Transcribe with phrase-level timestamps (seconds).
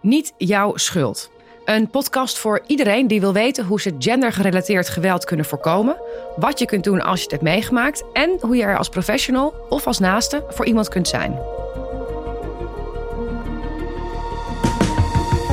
[0.00, 1.30] Niet jouw schuld.
[1.64, 5.96] Een podcast voor iedereen die wil weten hoe ze gendergerelateerd geweld kunnen voorkomen,
[6.36, 9.54] wat je kunt doen als je het hebt meegemaakt en hoe je er als professional
[9.68, 11.38] of als naaste voor iemand kunt zijn.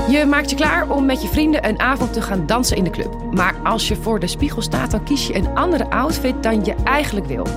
[0.10, 2.90] Je maakt je klaar om met je vrienden een avond te gaan dansen in de
[2.90, 3.32] club.
[3.32, 6.76] Maar als je voor de spiegel staat, dan kies je een andere outfit dan je
[6.84, 7.48] eigenlijk wil.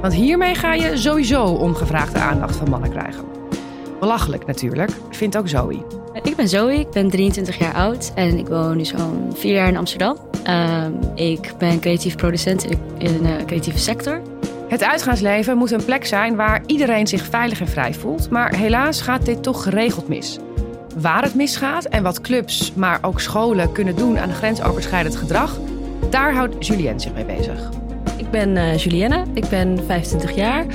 [0.00, 3.24] Want hiermee ga je sowieso ongevraagde aandacht van mannen krijgen.
[4.00, 6.01] Belachelijk natuurlijk, vindt ook Zoe.
[6.32, 9.68] Ik ben Zoe, ik ben 23 jaar oud en ik woon nu zo'n vier jaar
[9.68, 10.16] in Amsterdam.
[10.44, 12.64] Ehm, ik ben creatief producent
[12.98, 14.22] in, de creatieve sector.
[14.68, 18.30] Het uitgaansleven moet een plek zijn waar iedereen zich veilig en vrij voelt.
[18.30, 20.38] Maar helaas gaat dit toch geregeld mis.
[20.96, 25.58] Waar het misgaat en wat clubs, maar ook scholen kunnen doen aan grensoverschrijdend gedrag,
[26.10, 27.81] daar houdt Julienne zich mee bezig.
[28.32, 30.66] Ik ben uh, Julienne, ik ben 25 jaar.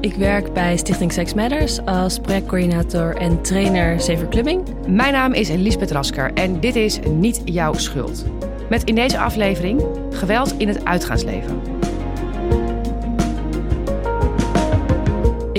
[0.00, 4.62] Ik werk bij Stichting Sex Matters als projectcoördinator en trainer Safer Clubbing.
[4.86, 8.24] Mijn naam is Lisbeth Rasker en dit is Niet Jouw Schuld.
[8.68, 11.77] Met in deze aflevering geweld in het uitgaansleven.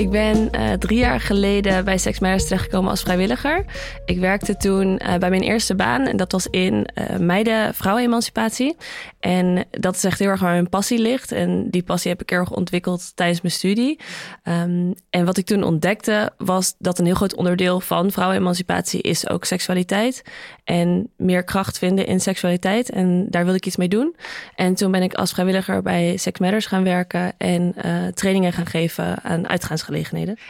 [0.00, 3.64] Ik ben uh, drie jaar geleden bij Sex Matters terechtgekomen als vrijwilliger.
[4.04, 8.76] Ik werkte toen uh, bij mijn eerste baan en dat was in uh, meiden vrouwenemancipatie.
[9.18, 11.32] En dat is echt heel erg waar mijn passie ligt.
[11.32, 13.98] En die passie heb ik erg ontwikkeld tijdens mijn studie.
[14.44, 19.28] Um, en wat ik toen ontdekte was dat een heel groot onderdeel van vrouwenemancipatie is
[19.28, 20.22] ook seksualiteit.
[20.64, 22.90] En meer kracht vinden in seksualiteit.
[22.90, 24.16] En daar wilde ik iets mee doen.
[24.54, 27.74] En toen ben ik als vrijwilliger bij Sex Matters gaan werken en
[28.14, 29.88] trainingen gaan geven aan uitgaansgelegenheden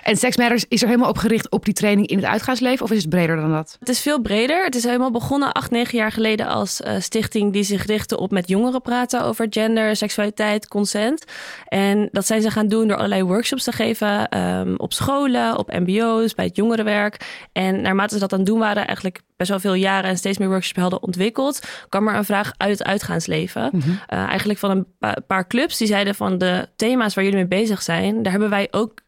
[0.02, 2.91] En Sex Matters is er helemaal op gericht op die training in het uitgaansleven of
[2.91, 3.77] is het breder dan dat?
[3.78, 4.64] Het is veel breder.
[4.64, 8.30] Het is helemaal begonnen acht, negen jaar geleden als uh, stichting die zich richtte op
[8.30, 11.24] met jongeren praten over gender, seksualiteit, consent.
[11.68, 15.72] En dat zijn ze gaan doen door allerlei workshops te geven um, op scholen, op
[15.72, 17.46] mbo's, bij het jongerenwerk.
[17.52, 20.38] En naarmate ze dat aan het doen waren, eigenlijk best wel veel jaren en steeds
[20.38, 23.68] meer workshops hadden ontwikkeld, kwam er een vraag uit het uitgaansleven.
[23.73, 23.90] Mm -hmm.
[23.90, 27.61] uh, eigenlijk van een pa paar clubs die zeiden van de thema's waar jullie mee
[27.61, 29.00] bezig zijn, daar hebben wij ook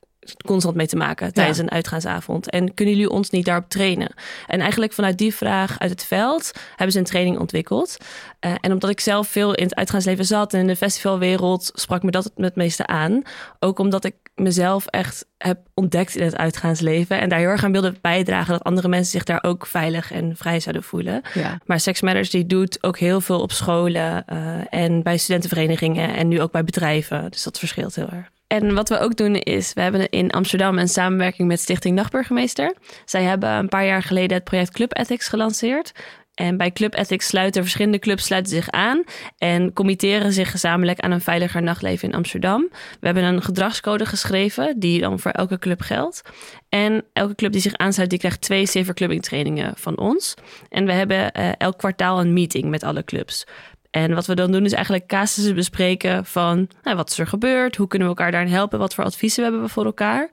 [0.47, 1.63] constant mee te maken tijdens ja.
[1.63, 2.51] een uitgaansavond.
[2.51, 4.15] En kunnen jullie ons niet daarop trainen?
[4.47, 7.97] En eigenlijk vanuit die vraag uit het veld hebben ze een training ontwikkeld.
[8.41, 12.03] Uh, en omdat ik zelf veel in het uitgaansleven zat en in de festivalwereld, sprak
[12.03, 13.23] me dat het meeste aan.
[13.59, 17.21] Ook omdat ik mezelf echt heb ontdekt in het uitgaansleven.
[17.21, 20.37] En daar heel erg aan wilde bijdragen dat andere mensen zich daar ook veilig en
[20.37, 21.23] vrij zouden voelen.
[21.35, 21.59] Ja.
[21.65, 26.29] Maar Sex Matters die doet ook heel veel op scholen uh, en bij studentenverenigingen en
[26.29, 27.31] nu ook bij bedrijven.
[27.31, 28.31] Dus dat verschilt heel erg.
[28.53, 32.75] En wat we ook doen is, we hebben in Amsterdam een samenwerking met Stichting Nachtburgemeester.
[33.05, 35.93] Zij hebben een paar jaar geleden het project Club Ethics gelanceerd.
[36.35, 39.03] En bij Club Ethics sluiten verschillende clubs zich aan
[39.39, 42.69] en committeren zich gezamenlijk aan een veiliger nachtleven in Amsterdam.
[43.01, 46.23] We hebben een gedragscode geschreven die dan voor elke club geldt.
[46.69, 50.35] En elke club die zich aansluit, die krijgt twee safer clubbing trainingen van ons.
[50.69, 53.47] En we hebben uh, elk kwartaal een meeting met alle clubs.
[53.93, 57.77] En wat we dan doen is eigenlijk casussen bespreken van nou, wat is er gebeurd,
[57.77, 60.31] hoe kunnen we elkaar daarin helpen, wat voor adviezen we hebben we voor elkaar.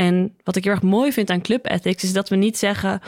[0.00, 3.00] En wat ik heel erg mooi vind aan club ethics is dat we niet zeggen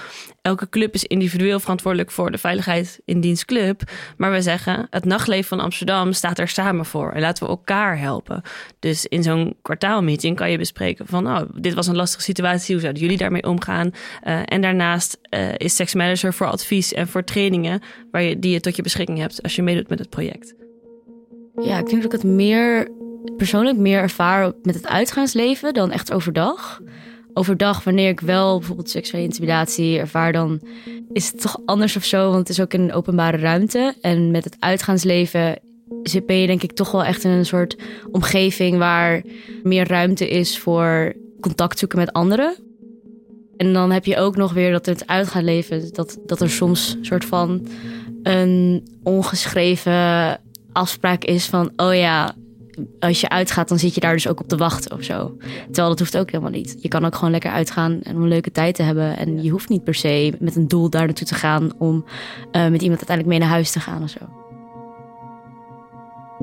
[0.42, 3.82] elke club is individueel verantwoordelijk voor de veiligheid in dienst club,
[4.16, 7.98] maar we zeggen het nachtleven van Amsterdam staat er samen voor en laten we elkaar
[7.98, 8.42] helpen.
[8.78, 12.82] Dus in zo'n kwartaalmeeting kan je bespreken van oh, dit was een lastige situatie, hoe
[12.82, 13.90] zouden jullie daarmee omgaan?
[14.26, 18.38] Uh, en daarnaast uh, is Sex Matters er voor advies en voor trainingen waar je,
[18.38, 20.54] die je tot je beschikking hebt als je meedoet met het project.
[21.62, 22.88] Ja, ik denk dat ik het meer
[23.36, 26.80] persoonlijk meer ervaar met het uitgaansleven dan echt overdag.
[27.34, 30.60] Overdag, wanneer ik wel bijvoorbeeld seksuele intimidatie ervaar, dan
[31.12, 32.26] is het toch anders of zo.
[32.26, 33.94] Want het is ook in een openbare ruimte.
[34.00, 35.58] En met het uitgaansleven
[36.26, 37.76] ben je denk ik toch wel echt in een soort
[38.10, 39.22] omgeving waar
[39.62, 42.54] meer ruimte is voor contact zoeken met anderen.
[43.56, 47.04] En dan heb je ook nog weer dat het uitgaansleven, dat, dat er soms een
[47.04, 47.66] soort van
[48.22, 50.40] een ongeschreven
[50.72, 52.34] afspraak is van, oh ja,
[53.00, 55.36] als je uitgaat, dan zit je daar dus ook op te wachten of zo.
[55.64, 56.76] Terwijl dat hoeft ook helemaal niet.
[56.80, 59.16] Je kan ook gewoon lekker uitgaan en om een leuke tijd te hebben.
[59.16, 62.04] En je hoeft niet per se met een doel daar naartoe te gaan om
[62.52, 64.18] uh, met iemand uiteindelijk mee naar huis te gaan of zo.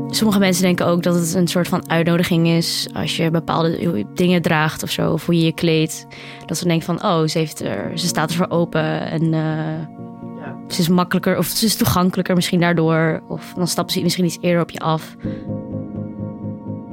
[0.08, 4.42] Sommige mensen denken ook dat het een soort van uitnodiging is als je bepaalde dingen
[4.42, 6.08] draagt of zo, of hoe je je kleedt.
[6.46, 9.32] Dat ze denken van, oh, ze, heeft er, ze staat ervoor open en uh,
[10.40, 10.58] ja.
[10.68, 13.24] ze is makkelijker of ze is toegankelijker misschien daardoor.
[13.28, 15.16] Of dan stappen ze misschien iets eerder op je af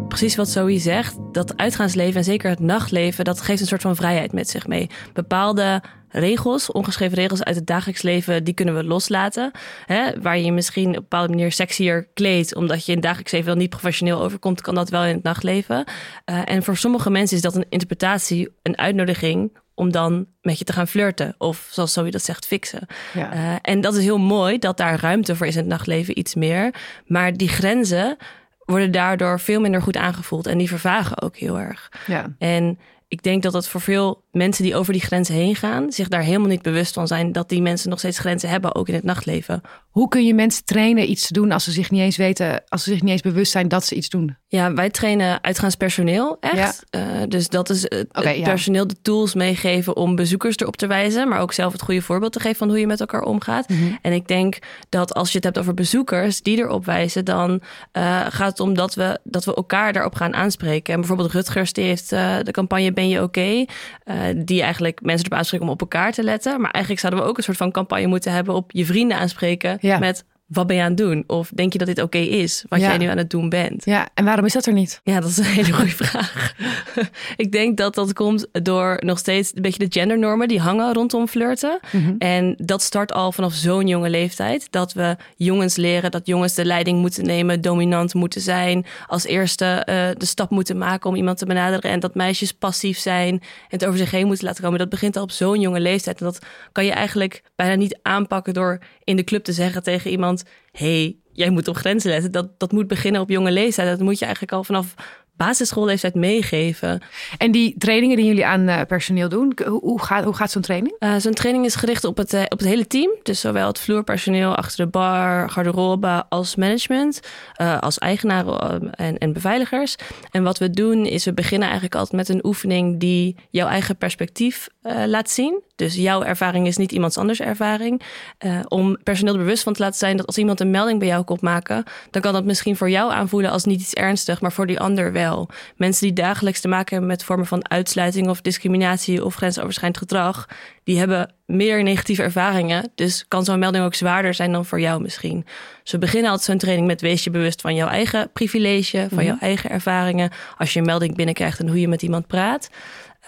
[0.09, 1.17] precies wat Zoe zegt.
[1.33, 4.91] Dat uitgaansleven en zeker het nachtleven, dat geeft een soort van vrijheid met zich mee.
[5.13, 9.51] Bepaalde regels, ongeschreven regels uit het dagelijks leven, die kunnen we loslaten.
[9.87, 10.21] Hè?
[10.21, 13.33] Waar je je misschien op een bepaalde manier sexier kleedt, omdat je in het dagelijks
[13.33, 15.85] leven wel niet professioneel overkomt, kan dat wel in het nachtleven.
[16.31, 20.65] Uh, en voor sommige mensen is dat een interpretatie, een uitnodiging om dan met je
[20.65, 21.35] te gaan flirten.
[21.39, 22.87] Of zoals Zoe dat zegt, fixen.
[23.15, 23.35] Ja.
[23.35, 26.35] Uh, en dat is heel mooi dat daar ruimte voor is in het nachtleven, iets
[26.35, 26.75] meer.
[27.07, 28.17] Maar die grenzen
[28.67, 30.47] worden daardoor veel minder goed aangevoeld.
[30.47, 31.93] En die vervagen ook heel erg.
[32.07, 32.35] Ja.
[32.39, 32.79] En
[33.09, 36.23] ik denk dat het voor veel mensen die over die grenzen heen gaan, zich daar
[36.23, 39.05] helemaal niet bewust van zijn dat die mensen nog steeds grenzen hebben, ook in het
[39.05, 39.61] nachtleven.
[39.91, 42.83] Hoe kun je mensen trainen iets te doen als ze zich niet eens weten, als
[42.83, 44.37] ze zich niet eens bewust zijn dat ze iets doen?
[44.49, 46.85] Ja, wij trainen uitgaanspersoneel echt.
[46.91, 48.45] Uh, dus dat is het, Oké, het ja.
[48.45, 52.33] personeel de tools meegeven om bezoekers erop te wijzen, maar ook zelf het goede voorbeeld
[52.33, 53.69] te geven van hoe je met elkaar omgaat.
[53.69, 53.81] Mhm.
[54.03, 54.59] En ik denk
[54.89, 57.63] dat als je het hebt over bezoekers die erop wijzen, dan
[57.93, 60.95] eh, gaat het om dat we, dat we elkaar daarop gaan aanspreken.
[60.95, 63.65] En bijvoorbeeld Rutgers die heeft eh, de campagne Ben je oké?
[64.05, 66.61] Eh, die eigenlijk mensen erop aanspreken om op elkaar te letten.
[66.61, 69.79] Maar eigenlijk zouden we ook een soort van campagne moeten hebben op je vrienden aanspreken
[69.81, 69.99] Ja.
[69.99, 71.25] met wat ben je aan het doen?
[71.27, 72.87] Of denk je dat dit oké is, wat Ja.
[72.89, 73.85] jij nu aan het doen bent?
[73.85, 75.01] Ja, en waarom is dat er niet?
[75.05, 76.53] Ja, dat is een hele goede vraag.
[77.37, 81.29] ik denk dat dat komt door nog steeds een beetje de gendernormen die hangen rondom
[81.29, 81.79] flirten.
[81.93, 82.15] Mhm.
[82.19, 84.67] En dat start al vanaf zo'n jonge leeftijd.
[84.71, 88.87] Dat we jongens leren dat jongens de leiding moeten nemen, dominant moeten zijn.
[89.07, 91.91] Als eerste eh, de stap moeten maken om iemand te benaderen.
[91.91, 94.79] En dat meisjes passief zijn en het over zich heen moeten laten komen.
[94.79, 96.19] Dat begint al op zo'n jonge leeftijd.
[96.21, 96.39] En dat
[96.73, 100.36] kan je eigenlijk bijna niet aanpakken door in de club te zeggen tegen iemand:
[100.73, 102.33] hey, jij moet op grenzen letten.
[102.33, 103.89] Dat, dat moet beginnen op jonge leeftijd.
[103.89, 104.95] Dat moet je eigenlijk al vanaf
[105.37, 107.03] basisschoolleeftijd meegeven.
[107.39, 110.97] En die trainingen die jullie aan eh, personeel doen, hoe, gaat, hoe gaat zo'n training?
[111.01, 113.11] Uh, Zo'n training is gericht op het, eh, op het hele team.
[113.23, 117.21] Dus zowel het vloerpersoneel achter de bar, garderobe als management.
[117.55, 119.97] eh, als eigenaren eh, en, en beveiligers.
[120.31, 123.97] En wat we doen is we beginnen eigenlijk altijd met een oefening die jouw eigen
[123.97, 125.63] perspectief eh, laat zien.
[125.77, 128.03] Dus jouw ervaring is niet iemands anders ervaring.
[128.39, 131.09] Eh, om personeel er bewust van te laten zijn dat als iemand een melding bij
[131.09, 134.53] jou komt maken, dan kan dat misschien voor jou aanvoelen als niet iets ernstig, maar
[134.53, 135.49] voor die ander wel.
[135.77, 140.47] Mensen die dagelijks te maken hebben met vormen van uitsluiting of discriminatie of grensoverschrijdend gedrag,
[140.85, 142.91] die hebben meer negatieve ervaringen.
[142.95, 145.45] Dus kan zo'n melding ook zwaarder zijn dan voor jou misschien.
[145.83, 149.25] Dus we beginnen altijd zo'n training met wees je bewust van jouw eigen privilege, van
[149.25, 150.31] jouw eigen ervaringen.
[150.59, 152.71] Als je een melding binnenkrijgt en hoe je met iemand praat.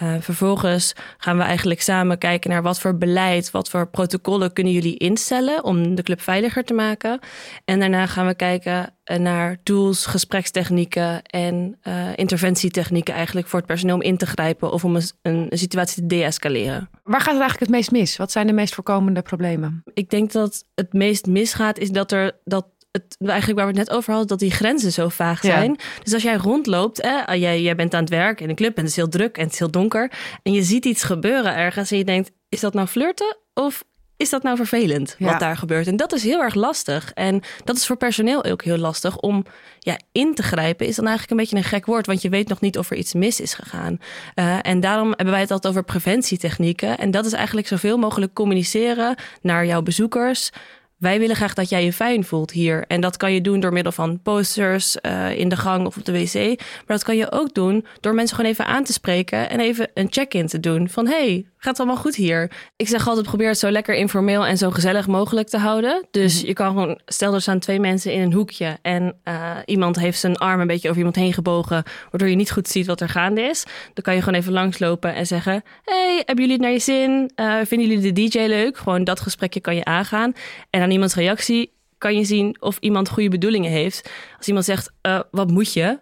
[0.03, 4.73] Uh, vervolgens gaan we eigenlijk samen kijken naar wat voor beleid, wat voor protocollen kunnen
[4.73, 7.21] jullie instellen om de club veiliger te maken.
[7.65, 13.95] En daarna gaan we kijken naar tools, gesprekstechnieken en uh, interventietechnieken eigenlijk voor het personeel
[13.95, 16.91] om in te grijpen of om een, een, een situatie te deescaleren.
[17.03, 18.17] Waar gaat het eigenlijk het meest mis?
[18.17, 19.83] Wat zijn de meest voorkomende problemen?
[19.95, 23.89] Ik denk dat het meest misgaat is dat er dat het, eigenlijk waar we het
[23.89, 25.71] net over hadden, dat die grenzen zo vaag zijn.
[25.71, 25.85] Ja.
[26.03, 28.83] Dus als jij rondloopt, hè, jij, jij bent aan het werk in een club en
[28.83, 30.13] het is heel druk en het is heel donker.
[30.43, 33.85] En je ziet iets gebeuren ergens en je denkt, is dat nou flirten of
[34.17, 35.39] is dat nou vervelend wat Ja.
[35.39, 35.87] daar gebeurt?
[35.87, 37.13] En dat is heel erg lastig.
[37.15, 39.45] En dat is voor personeel ook heel lastig om
[39.79, 40.87] ja, in te grijpen.
[40.87, 42.97] Is dan eigenlijk een beetje een gek woord, want je weet nog niet of er
[42.97, 43.99] iets mis is gegaan.
[44.35, 46.99] Uh, en daarom hebben wij het altijd over preventietechnieken.
[46.99, 50.51] En dat is eigenlijk zoveel mogelijk communiceren naar jouw bezoekers.
[50.99, 52.85] Wij willen graag dat jij je fijn voelt hier.
[52.87, 56.05] En dat kan je doen door middel van posters uh, in de gang of op
[56.05, 56.35] de wc.
[56.35, 59.91] Maar dat kan je ook doen door mensen gewoon even aan te spreken en even
[59.95, 60.89] een check-in te doen.
[60.89, 62.51] Van hey, gaat het allemaal goed hier?
[62.77, 66.07] Ik zeg altijd, probeer het zo lekker informeel en zo gezellig mogelijk te houden.
[66.11, 69.99] Dus je kan gewoon, stel er staan twee mensen in een hoekje en uh, iemand
[69.99, 73.01] heeft zijn arm een beetje over iemand heen gebogen, waardoor je niet goed ziet wat
[73.01, 73.65] er gaande is.
[73.95, 77.33] Dan kan je gewoon even langslopen en zeggen: Hey, hebben jullie het naar je zin?
[77.37, 78.77] Uh, vinden jullie de DJ leuk?
[78.77, 80.33] Gewoon dat gesprekje kan je aangaan.
[80.71, 84.11] En aan iemands reactie kan je zien of iemand goede bedoelingen heeft.
[84.37, 85.99] Als iemand zegt: uh, Wat moet je?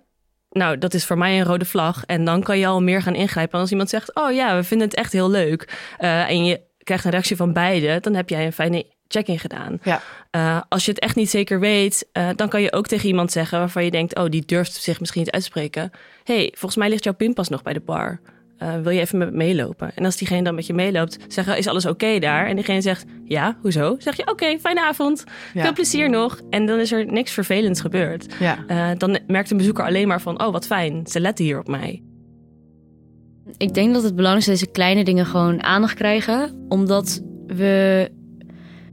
[0.56, 2.04] Nou, dat is voor mij een rode vlag.
[2.04, 3.54] En dan kan je al meer gaan ingrijpen.
[3.54, 5.76] En als iemand zegt: Oh ja, we vinden het echt heel leuk.
[6.00, 9.78] Uh, en je krijgt een reactie van beide, dan heb jij een fijne check-in gedaan.
[9.82, 10.02] Ja.
[10.36, 13.32] Uh, als je het echt niet zeker weet, uh, dan kan je ook tegen iemand
[13.32, 15.90] zeggen waarvan je denkt: Oh, die durft zich misschien niet uit te spreken.
[16.24, 18.20] hey, volgens mij ligt jouw pinpas nog bij de bar.
[18.62, 19.90] Uh, wil je even met me meelopen?
[19.94, 22.46] En als diegene dan met je meeloopt, zeggen: Is alles oké okay daar?
[22.46, 23.96] En diegene zegt: Ja, hoezo?
[23.98, 25.24] Zeg je: Oké, okay, fijne avond.
[25.54, 25.62] Ja.
[25.62, 26.40] Veel plezier nog.
[26.50, 28.34] En dan is er niks vervelends gebeurd.
[28.38, 28.58] Ja.
[28.68, 31.06] Uh, dan merkt een bezoeker alleen maar van: Oh, wat fijn.
[31.06, 32.02] Ze letten hier op mij.
[33.56, 36.66] Ik denk dat het belangrijk is dat deze kleine dingen gewoon aandacht krijgen.
[36.68, 38.10] Omdat we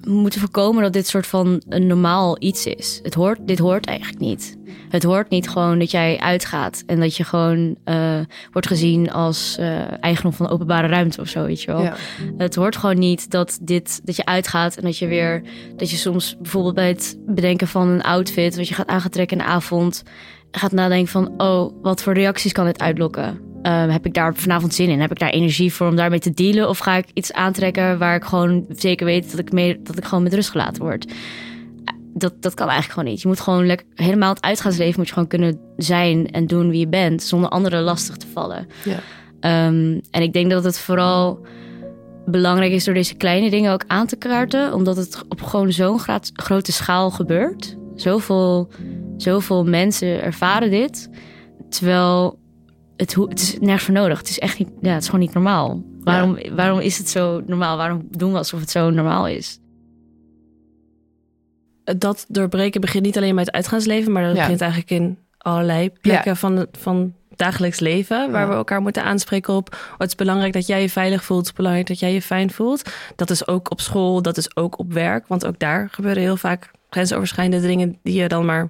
[0.07, 2.99] moeten voorkomen dat dit soort van een normaal iets is.
[3.03, 4.57] Het hoort, dit hoort eigenlijk niet.
[4.89, 8.19] Het hoort niet gewoon dat jij uitgaat en dat je gewoon uh,
[8.51, 11.81] wordt gezien als uh, eigendom van openbare ruimte of zo, weet je wel.
[11.81, 11.95] Ja.
[12.37, 15.43] Het hoort gewoon niet dat, dit, dat je uitgaat en dat je weer,
[15.75, 19.43] dat je soms bijvoorbeeld bij het bedenken van een outfit, wat je gaat aangetrekken in
[19.43, 20.03] de avond,
[20.51, 23.52] gaat nadenken van, oh, wat voor reacties kan dit uitlokken?
[23.63, 25.01] Uh, heb ik daar vanavond zin in?
[25.01, 26.69] Heb ik daar energie voor om daarmee te dealen?
[26.69, 30.05] Of ga ik iets aantrekken waar ik gewoon zeker weet dat ik, mee, dat ik
[30.05, 31.13] gewoon met rust gelaten word?
[32.13, 33.21] Dat, dat kan eigenlijk gewoon niet.
[33.21, 36.79] Je moet gewoon lekker, helemaal het uitgaansleven moet je gewoon kunnen zijn en doen wie
[36.79, 38.67] je bent, zonder anderen lastig te vallen.
[38.83, 38.99] Ja.
[39.39, 41.45] Ehm, en ik denk dat het vooral
[42.25, 45.99] belangrijk is door deze kleine dingen ook aan te kaarten, omdat het op gewoon zo'n
[46.33, 47.77] grote schaal gebeurt.
[47.95, 48.69] Zoveel,
[49.17, 51.09] zoveel mensen ervaren dit,
[51.69, 52.41] terwijl
[53.11, 54.17] het, het is nergens voor nodig.
[54.17, 55.81] Het is echt niet, ja, het is gewoon niet normaal.
[56.03, 57.77] Waarom, waarom is het zo normaal?
[57.77, 59.59] Waarom doen we alsof het zo normaal is?
[61.83, 66.37] Dat doorbreken begint niet alleen met het uitgaansleven, maar dat begint eigenlijk in allerlei plekken
[66.37, 69.77] van, van dagelijks leven, waar we elkaar moeten aanspreken op.
[69.97, 72.51] Het is belangrijk dat jij je veilig voelt, het is belangrijk dat jij je fijn
[72.51, 72.91] voelt.
[73.15, 76.37] Dat is ook op school, dat is ook op werk, want ook daar gebeuren heel
[76.37, 78.69] vaak grensoverschrijdende dingen die je dan maar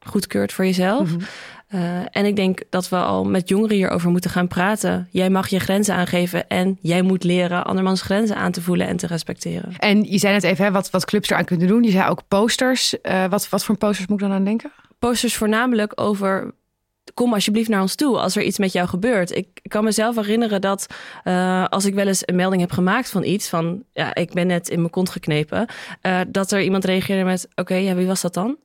[0.00, 1.10] goedkeurt voor jezelf.
[1.12, 1.24] Mhm.
[1.66, 5.08] Eh, en ik denk dat we al met jongeren hierover moeten gaan praten.
[5.10, 8.96] Jij mag je grenzen aangeven en jij moet leren andermans grenzen aan te voelen en
[8.96, 9.76] te respecteren.
[9.78, 11.82] En je zei net even hè, wat, wat clubs eraan kunnen doen.
[11.82, 12.94] Je zei ook posters.
[13.02, 14.72] Uh, wat, wat voor posters moet ik dan aan denken?
[14.98, 16.54] Posters voornamelijk over
[17.14, 19.36] kom alsjeblieft naar ons toe als er iets met jou gebeurt.
[19.36, 20.86] Ik kan mezelf herinneren dat
[21.24, 24.46] uh, als ik wel eens een melding heb gemaakt van iets, van ja, ik ben
[24.46, 25.66] net in mijn kont geknepen,
[26.02, 28.56] uh, dat er iemand reageerde met: Oké, ja, wie was dat dan?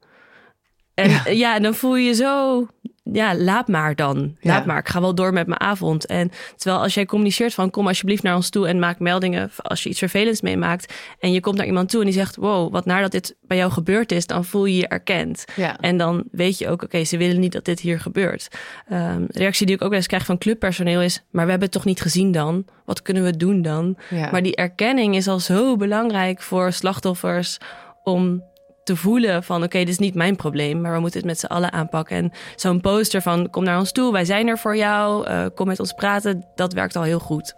[0.94, 1.30] En ja.
[1.30, 2.68] ja, dan voel je je zo
[3.04, 4.38] ja, laat maar dan.
[4.40, 4.78] Laat maar.
[4.78, 6.06] Ik ga wel door met mijn avond.
[6.06, 9.84] En terwijl als jij communiceert van kom alsjeblieft naar ons toe en maak meldingen als
[9.84, 10.94] je iets vervelends meemaakt.
[11.20, 13.58] En je komt naar iemand toe en die zegt wow, wat naar dat dit bij
[13.58, 15.46] jou gebeurd is, dan voel je je erkend.
[15.56, 15.80] Ja.
[15.80, 18.48] En dan weet je ook, oké, ze willen niet dat dit hier gebeurt.
[18.92, 21.78] Um, reactie die ik ook wel eens krijg van clubpersoneel is, maar we hebben het
[21.78, 22.66] toch niet gezien dan?
[22.86, 23.98] Wat kunnen we doen dan?
[24.32, 27.58] Maar die erkenning is al zo belangrijk voor slachtoffers
[28.04, 28.44] om
[28.92, 31.46] te voelen van oké, dit is niet mijn probleem, maar we moeten het met z'n
[31.46, 32.18] allen aanpakken.
[32.18, 35.68] En zo'n poster van kom naar ons toe, wij zijn er voor jou, uh, kom
[35.68, 37.56] met ons praten, dat werkt al heel goed.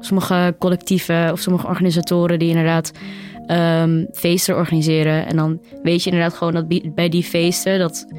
[0.00, 2.92] Sommige collectieven of sommige organisatoren die inderdaad
[3.46, 5.26] um, feesten organiseren.
[5.26, 8.14] En dan weet je inderdaad gewoon dat bij die feesten, dat uh,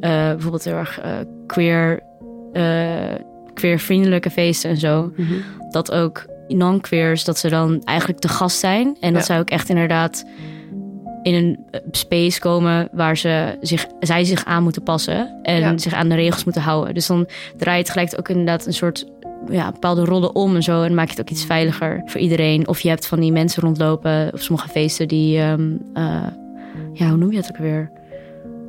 [0.00, 1.12] bijvoorbeeld heel erg uh,
[1.46, 2.02] queer,
[3.54, 5.42] queervriendelijke feesten en zo, mm -hmm.
[5.70, 8.96] dat ook non-queers, dat ze dan eigenlijk te gast zijn.
[9.00, 10.24] En dat zou ook echt inderdaad
[11.22, 15.92] in een eh, space komen waar ze zich, zij zich aan moeten passen en zich
[15.92, 16.94] aan de regels moeten houden.
[16.94, 19.06] Dus dan draait het gelijk ook inderdaad een soort
[19.50, 20.82] ja, bepaalde rollen om en zo.
[20.82, 22.68] En maak je het ook iets veiliger voor iedereen.
[22.68, 26.26] Of je hebt van die mensen rondlopen op sommige feesten die, um, uh,
[26.92, 27.90] ja, hoe noem je het ook weer?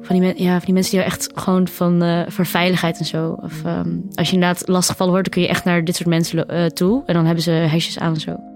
[0.06, 3.38] Van die, ja, van die mensen die echt gewoon van uh, voor veiligheid en zo.
[3.42, 6.46] Of um, als je inderdaad lastiggevallen wordt, dan kun je echt naar dit soort mensen
[6.54, 7.04] uh, toe.
[7.06, 8.55] En dan hebben ze hesjes aan en zo.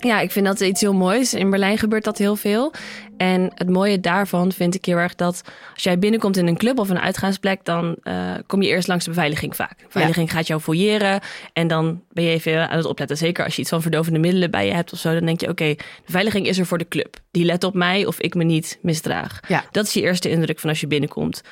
[0.00, 1.34] Ja, ik vind dat iets heel moois.
[1.34, 2.72] In Berlijn gebeurt dat heel veel.
[3.16, 5.42] En het mooie daarvan vind ik heel erg dat
[5.74, 9.04] als jij binnenkomt in een club of een uitgaansplek, dan uh, kom je eerst langs
[9.04, 9.78] de beveiliging vaak.
[9.78, 11.20] De beveiliging gaat jou fouilleren
[11.52, 13.16] en dan ben je even aan het opletten.
[13.16, 15.48] Zeker als je iets van verdovende middelen bij je hebt of zo, dan denk je:
[15.48, 17.16] oké, de beveiliging is er voor de club.
[17.30, 19.40] Die let op mij of ik me niet misdraag.
[19.48, 19.64] Ja.
[19.70, 21.42] Dat is je eerste indruk van als je binnenkomt.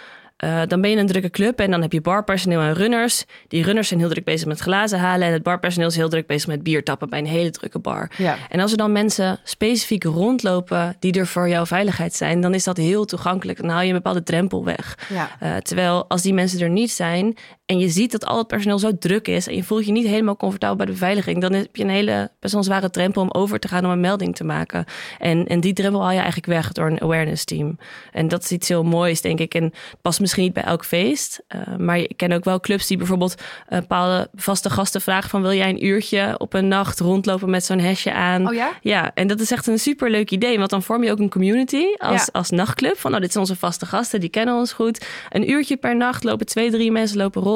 [0.44, 3.24] Uh, dan ben je een drukke club en dan heb je barpersoneel en runners.
[3.48, 5.26] Die runners zijn heel druk bezig met glazen halen.
[5.26, 8.10] En het barpersoneel is heel druk bezig met bier tappen bij een hele drukke bar.
[8.16, 8.36] Ja.
[8.48, 12.64] En als er dan mensen specifiek rondlopen die er voor jouw veiligheid zijn, dan is
[12.64, 13.60] dat heel toegankelijk.
[13.60, 14.98] Dan haal je een bepaalde drempel weg.
[15.08, 15.30] Ja.
[15.42, 17.36] Uh, terwijl als die mensen er niet zijn
[17.66, 20.06] en je ziet dat al het personeel zo druk is en je voelt je niet
[20.06, 23.22] helemaal comfortabel bij de beveiliging, dan heb je een hele best wel een zware drempel
[23.22, 24.84] om over te gaan om een melding te maken.
[25.18, 27.78] En, en die drempel haal je eigenlijk weg door een awareness team.
[28.12, 29.54] En dat is iets heel moois, denk ik.
[29.54, 32.96] En past misschien niet bij elk feest, uh, maar ik ken ook wel clubs die
[32.96, 33.34] bijvoorbeeld
[33.68, 37.64] een bepaalde vaste gasten vragen van wil jij een uurtje op een nacht rondlopen met
[37.64, 38.48] zo'n hesje aan?
[38.48, 38.72] Oh ja?
[38.80, 41.30] Ja, en dat is echt een super leuk idee, want dan vorm je ook een
[41.30, 42.28] community als, ja.
[42.32, 42.98] als nachtclub.
[42.98, 45.06] Van nou, dit zijn onze vaste gasten, die kennen ons goed.
[45.30, 47.54] Een uurtje per nacht lopen twee, drie mensen lopen rond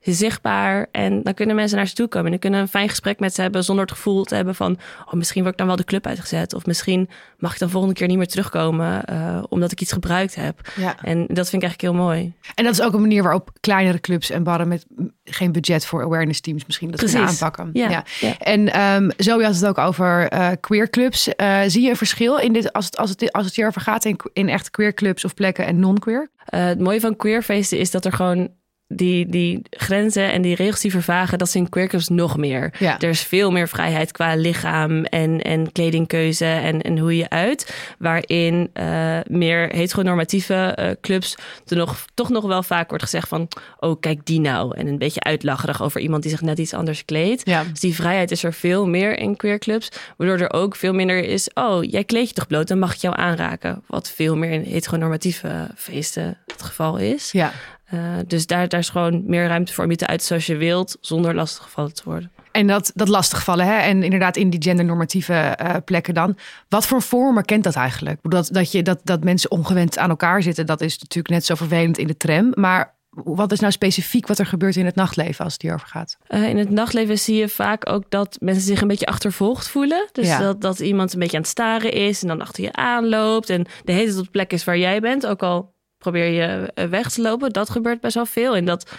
[0.00, 0.86] zichtbaar.
[0.92, 2.24] En dan kunnen mensen naar ze toe komen.
[2.24, 4.78] En dan kunnen een fijn gesprek met ze hebben zonder het gevoel te hebben van...
[5.06, 6.54] oh, misschien word ik dan wel de club uitgezet.
[6.54, 9.02] Of misschien mag ik dan volgende keer niet meer terugkomen...
[9.12, 10.72] Uh, omdat ik iets gebruikt heb.
[10.76, 10.96] Ja.
[11.02, 12.32] En dat vind ik eigenlijk heel mooi.
[12.54, 14.68] En dat is ook een manier waarop kleinere clubs en barren...
[14.68, 14.86] met
[15.24, 17.16] geen budget voor awareness teams misschien dat Precies.
[17.16, 17.70] kunnen aanpakken.
[17.72, 18.04] Ja.
[18.20, 18.38] ja.
[18.38, 21.28] En um, zo had het ook over uh, queer clubs.
[21.36, 24.04] Uh, zie je een verschil in dit als het, als het, als het hierover gaat
[24.04, 26.30] in, in echt queer clubs of plekken en non-queer?
[26.44, 28.48] het mooie van queerfeesten is dat er gewoon
[28.92, 32.72] die, die grenzen en die regels die vervagen, dat zijn queerclubs nog meer.
[32.78, 32.98] Ja.
[32.98, 37.74] Er is veel meer vrijheid qua lichaam en, en kledingkeuze en, en hoe je uit.
[37.98, 43.48] Waarin uh, meer heteronormatieve uh, clubs er nog, toch nog wel vaak wordt gezegd van...
[43.78, 44.76] oh, kijk die nou.
[44.76, 47.42] En een beetje uitlacherig over iemand die zich net iets anders kleedt.
[47.44, 47.64] Ja.
[47.64, 49.88] Dus die vrijheid is er veel meer in queerclubs.
[50.16, 51.50] Waardoor er ook veel minder is...
[51.54, 53.82] oh, jij kleed je toch bloot, dan mag ik jou aanraken.
[53.86, 57.32] Wat veel meer in heteronormatieve feesten het geval is.
[57.32, 57.52] Ja.
[57.94, 60.56] Uh, dus daar, daar is gewoon meer ruimte voor om je te uiten zoals je
[60.56, 62.30] wilt, zonder lastiggevallen te worden.
[62.52, 63.78] En dat, dat lastigvallen, hè?
[63.78, 66.36] en inderdaad in die gendernormatieve uh, plekken dan.
[66.68, 68.18] Wat voor vormen kent dat eigenlijk?
[68.22, 71.54] Dat, dat, je, dat, dat mensen ongewend aan elkaar zitten, dat is natuurlijk net zo
[71.54, 72.52] vervelend in de tram.
[72.54, 76.18] Maar wat is nou specifiek wat er gebeurt in het nachtleven als het hierover gaat?
[76.28, 80.08] Uh, in het nachtleven zie je vaak ook dat mensen zich een beetje achtervolgd voelen.
[80.12, 80.38] Dus Ja.
[80.38, 83.50] dat, dat iemand een beetje aan het staren is en dan achter je aanloopt.
[83.50, 85.26] En de hele tijd op de plek is waar jij bent.
[85.26, 87.50] Ook al probeer je eh, weg te lopen.
[87.50, 88.56] Dat gebeurt best wel veel.
[88.56, 88.90] En dat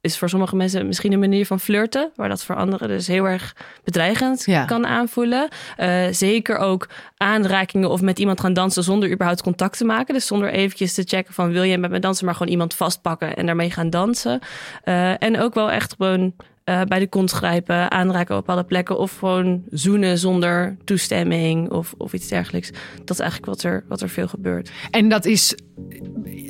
[0.00, 2.10] is voor sommige mensen misschien een manier van flirten.
[2.14, 4.64] Waar dat voor anderen dus heel erg bedreigend Ja.
[4.64, 5.48] kan aanvoelen.
[5.76, 10.14] Eh, zeker ook aanrakingen of met iemand gaan dansen zonder überhaupt contact te maken.
[10.14, 12.24] Dus zonder eventjes te checken van wil je met me dansen.
[12.24, 14.40] Maar gewoon iemand vastpakken en daarmee gaan dansen.
[14.82, 16.34] Eh, en ook wel echt gewoon
[16.66, 18.98] eh, bij de kont grijpen, aanraken op bepaalde plekken.
[18.98, 22.70] Of gewoon zoenen zonder toestemming of, of iets dergelijks.
[23.04, 24.70] Dat is eigenlijk wat er, wat er veel gebeurt.
[24.90, 25.54] En dat is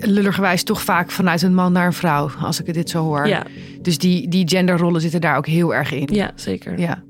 [0.00, 3.28] lulligerwijs toch vaak vanuit een man naar een vrouw, als ik dit zo hoor.
[3.28, 3.42] Ja,
[3.82, 6.08] Dus die, die genderrollen zitten daar ook heel erg in.
[6.12, 6.78] ja zeker.
[6.78, 7.02] Ja.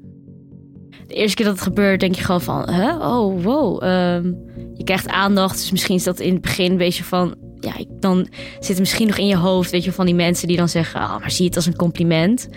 [1.06, 2.94] De eerste keer dat het gebeurt, denk je gewoon van, hè?
[2.94, 3.82] Oh, wow.
[3.82, 4.32] ehm,
[4.74, 5.54] je krijgt aandacht.
[5.56, 9.06] Dus misschien is dat in het begin een beetje van, ja, dan zit het misschien
[9.06, 11.46] nog in je hoofd, weet je, van die mensen die dan zeggen, oh, maar zie
[11.46, 12.48] het als een compliment.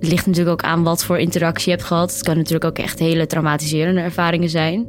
[0.00, 2.12] Het ligt natuurlijk ook aan wat voor interactie je hebt gehad.
[2.12, 4.86] Het kan natuurlijk ook echt hele traumatiserende ervaringen zijn.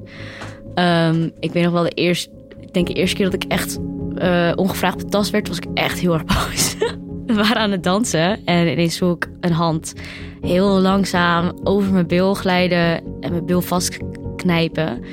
[0.73, 3.79] Ehm, ik weet nog wel de eerste, ik denk de eerste keer dat ik echt
[4.15, 6.75] eh, ongevraagd betast werd, was ik echt heel erg boos.
[7.25, 9.93] We waren aan het dansen en ineens voel ik een hand
[10.41, 15.03] heel langzaam over mijn bil glijden en mijn bil vastknijpen.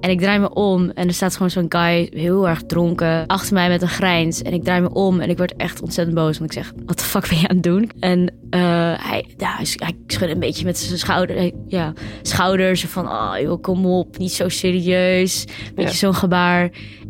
[0.00, 3.54] En ik draai me om en er staat gewoon zo'n guy heel erg dronken achter
[3.54, 4.42] mij met een grijns.
[4.42, 6.38] En ik draai me om en ik word echt ontzettend boos.
[6.38, 7.90] Want ik zeg, wat de fuck ben je aan het doen?
[8.00, 8.60] En eh,
[8.96, 11.92] hij, ja, hij, schudde een beetje met zijn schouder, hij- ja,
[12.22, 12.84] schouders.
[12.84, 15.44] Van, oh joh, kom op, niet zo serieus.
[15.74, 15.96] Beetje Ja.
[15.96, 16.62] zo'n gebaar.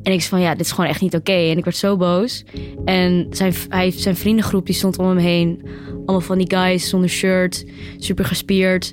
[0.02, 1.32] En ik zei van, ja, dit is gewoon echt niet oké.
[1.32, 2.44] En ik werd zo boos.
[2.84, 5.62] En zijn, hij, zijn vriendengroep die stond om hem heen.
[5.90, 7.64] Allemaal van die guys zonder shirt,
[7.98, 8.92] super gespierd.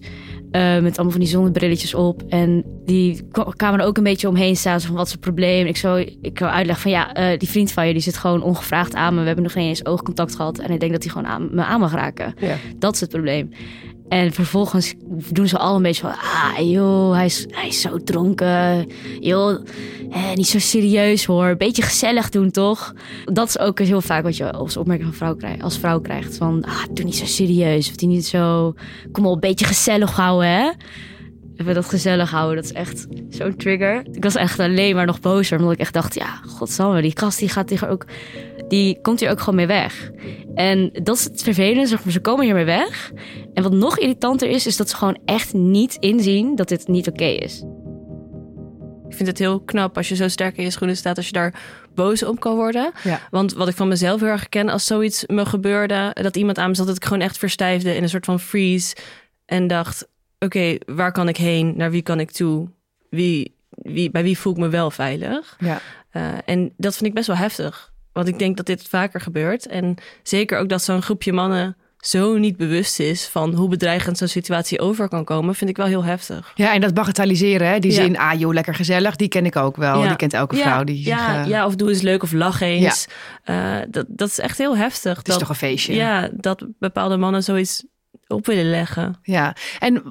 [0.52, 2.24] Eh, met allemaal van die zonnebrilletjes op.
[2.30, 4.80] En die kwa- kwamen er ook een beetje omheen staan.
[4.80, 5.66] Zo van, wat is het probleem?
[5.66, 7.94] Ik zou, ik zou uitleggen van, ja, eh, die vriend van je...
[7.94, 9.20] die zit gewoon ongevraagd aan me.
[9.20, 10.60] We hebben nog geen eens oogcontact gehad.
[10.60, 12.34] En ik denk dat hij gewoon aan, me aan mag raken.
[12.40, 12.56] Ja.
[12.78, 13.50] Dat is het probleem.
[14.10, 14.94] En vervolgens
[15.32, 16.12] doen ze al een beetje van...
[16.12, 18.88] Ah, joh, hij is, hij is zo dronken.
[19.20, 19.64] Joh,
[20.12, 21.56] eh, niet zo serieus hoor.
[21.56, 22.94] Beetje gezellig doen, toch?
[23.26, 26.38] Dat is ook heel vaak wat je als opmerking van vrouw krijgt, als vrouw krijgt.
[26.38, 27.90] Van, ah, doe niet zo serieus.
[27.90, 28.74] Of die niet zo...
[29.12, 30.72] Kom op, een beetje gezellig houden, hè?
[31.58, 34.06] Even dat gezellig houden, dat is echt zo'n trigger.
[34.12, 35.58] Ik was echt alleen maar nog bozer.
[35.58, 38.06] Omdat ik echt dacht, ja, godsamme, die kast die gaat hier ook...
[38.68, 40.12] Die komt hier ook gewoon mee weg.
[40.56, 43.12] En dat is het vervelende, zeg maar, ze komen hiermee weg.
[43.54, 47.08] En wat nog irritanter is, is dat ze gewoon echt niet inzien dat dit niet
[47.08, 47.64] oké is.
[49.10, 51.32] Ik vind het heel knap als je zo sterk in je schoenen staat, als je
[51.32, 51.54] daar
[51.96, 52.92] boos op kan worden.
[53.04, 53.20] Ja.
[53.32, 56.70] Want wat ik van mezelf heel erg ken, als zoiets me gebeurde, dat iemand aan
[56.70, 58.96] me zat, dat ik gewoon echt verstijfde in een soort van freeze.
[59.46, 60.08] En dacht,
[60.40, 61.74] oké, waar kan ik heen?
[61.78, 62.70] Naar wie kan ik toe?
[63.10, 65.58] Wie, wie, bij wie voel ik me wel veilig?
[65.60, 65.82] Ja.
[66.10, 67.94] Eh, en dat vind ik best wel heftig.
[68.18, 69.68] Want ik denk dat dit vaker gebeurt.
[69.68, 74.28] En zeker ook dat zo'n groepje mannen zo niet bewust is van hoe bedreigend zo'n
[74.28, 76.52] situatie over kan komen, vind ik wel heel heftig.
[76.56, 77.80] ja, en dat bagatelliseren, hè?
[77.80, 78.02] die Ja.
[78.02, 80.02] zin, ah joh, lekker gezellig, die ken ik ook wel.
[80.02, 80.08] Ja.
[80.08, 80.84] Die kent elke vrouw.
[80.84, 83.08] Die zich, ja, eh, ja, of doe eens leuk of lach eens.
[83.44, 85.18] Eh, dat, dat is echt heel heftig.
[85.18, 85.94] Het is dat, toch een feestje?
[85.94, 87.86] Ja, dat bepaalde mannen zoiets
[88.28, 89.20] op willen leggen.
[89.22, 90.04] Ja, en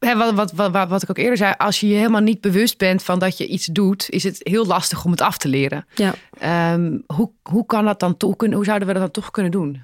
[0.00, 2.78] hè, wat, wat, wat, wat ik ook eerder zei, als je je helemaal niet bewust
[2.78, 5.86] bent van dat je iets doet, is het heel lastig om het af te leren.
[5.94, 6.14] Ja.
[6.38, 8.56] Ehm, hoe, hoe kan dat dan toch kunnen?
[8.56, 9.82] Hoe zouden we dat dan toch kunnen doen?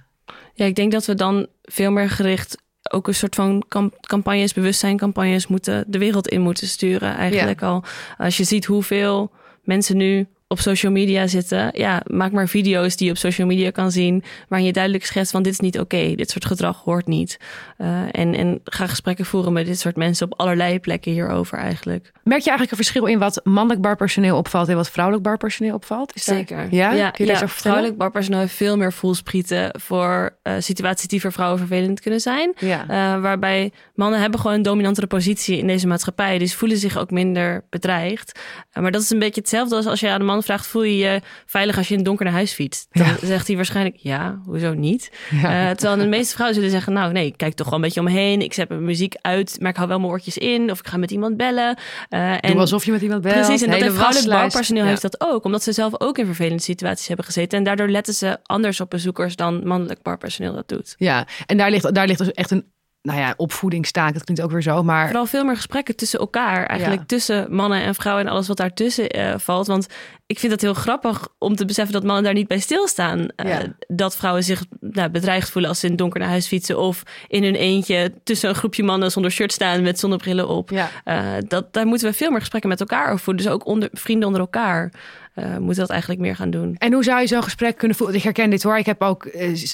[0.54, 4.52] ja, ik denk dat we dan veel meer gericht ook een soort van cam- campagnes,
[4.52, 7.16] bewustzijncampagnes moeten de wereld in moeten sturen.
[7.16, 7.84] Eigenlijk al.
[8.18, 9.30] Als je ziet hoeveel
[9.62, 11.70] mensen nu op social media zitten.
[11.72, 14.22] Ja, maak maar video's die je op social media kan zien.
[14.48, 16.14] Waarin je duidelijk schetst van dit is niet oké.
[16.14, 17.36] dit soort gedrag hoort niet.
[17.76, 22.12] Eh, en, en ga gesprekken voeren met dit soort mensen op allerlei plekken hierover eigenlijk.
[22.22, 26.14] Merk je eigenlijk een verschil in wat mannelijk barpersoneel opvalt en wat vrouwelijk barpersoneel opvalt?
[26.14, 26.66] Is daar- Zeker.
[26.70, 26.92] Ja?
[26.92, 27.48] ja, Kun je daar vertellen?
[27.48, 32.52] vrouwelijk barpersoneel heeft veel meer voelsprieten voor eh, situaties die voor vrouwen vervelend kunnen zijn.
[32.58, 32.80] Ja.
[32.88, 36.38] Eh, waarbij mannen hebben gewoon een dominantere positie in deze maatschappij.
[36.38, 38.38] Dus voelen zich ook minder bedreigd.
[38.72, 40.66] Maar dat is een beetje hetzelfde als als je aan een man vraagt...
[40.66, 42.86] voel je je veilig als je in het donker naar huis fietst?
[42.90, 43.16] Dan Ja.
[43.22, 45.10] zegt hij waarschijnlijk ja, hoezo niet?
[45.30, 45.68] Ja.
[45.68, 46.92] Eh, terwijl de meeste vrouwen zullen zeggen...
[46.92, 48.40] nou nee, ik kijk toch wel een beetje om me heen.
[48.42, 50.70] Ik zet mijn muziek uit, maar ik hou wel mijn oortjes in.
[50.70, 51.78] Of ik ga met iemand bellen.
[52.08, 53.34] Eh, en Doe alsof je met iemand belt.
[53.34, 54.88] Precies, en dat hele vrouwelijk barpersoneel Ja.
[54.88, 55.44] heeft dat ook.
[55.44, 57.58] Omdat ze zelf ook in vervelende situaties hebben gezeten.
[57.58, 60.94] En daardoor letten ze anders op bezoekers dan mannelijk barpersoneel dat doet.
[60.98, 62.64] Ja, en daar ligt, daar ligt dus echt een
[63.06, 64.12] nou ja, opvoedingstaak.
[64.14, 66.66] Dat klinkt ook weer zo, maar Vooral veel meer gesprekken tussen elkaar.
[66.66, 67.06] Eigenlijk Ja.
[67.06, 69.66] tussen mannen en vrouwen en alles wat daartussen eh valt.
[69.66, 69.86] Want
[70.26, 73.28] ik vind het heel grappig om te beseffen dat mannen daar niet bij stilstaan.
[73.36, 73.62] Eh, Ja.
[73.88, 76.78] dat vrouwen zich nou, bedreigd voelen als ze in het donker naar huis fietsen.
[76.78, 80.70] Of in hun eentje tussen een groepje mannen zonder shirt staan met zonnebrillen op.
[80.70, 80.88] ja.
[81.04, 83.42] Eh, dat, daar moeten we veel meer gesprekken met elkaar over voeren.
[83.44, 84.92] Dus ook onder, vrienden onder elkaar.
[85.36, 86.76] Uh, moeten dat eigenlijk meer gaan doen.
[86.78, 88.16] En hoe zou je zo'n gesprek kunnen voeren?
[88.16, 88.78] Ik herken dit hoor.
[88.78, 89.30] Ik heb ook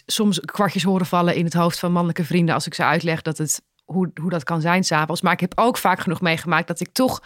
[0.06, 3.38] soms kwartjes horen vallen in het hoofd van mannelijke vrienden als ik ze uitleg dat
[3.38, 5.20] het hoe, hoe dat kan zijn s'avonds.
[5.20, 7.22] Maar ik heb ook vaak genoeg meegemaakt dat ik toch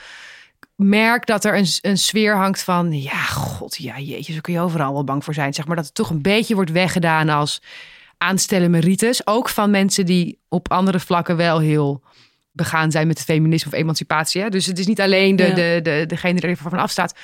[0.75, 2.93] merk dat er een, een sfeer hangt van...
[2.93, 5.55] ja, god, ja, jeetje, zo kun je overal wel bang voor zijn.
[5.55, 7.63] Zeg maar dat het toch een beetje wordt weggedaan als
[8.19, 9.27] aanstellen merites.
[9.27, 12.03] Ook van mensen die op andere vlakken wel heel
[12.53, 14.43] begaan zijn met het feminisme of emancipatie.
[14.43, 14.49] Hè?
[14.49, 17.15] Dus het is niet alleen de, de, de, degene die er van afstaat.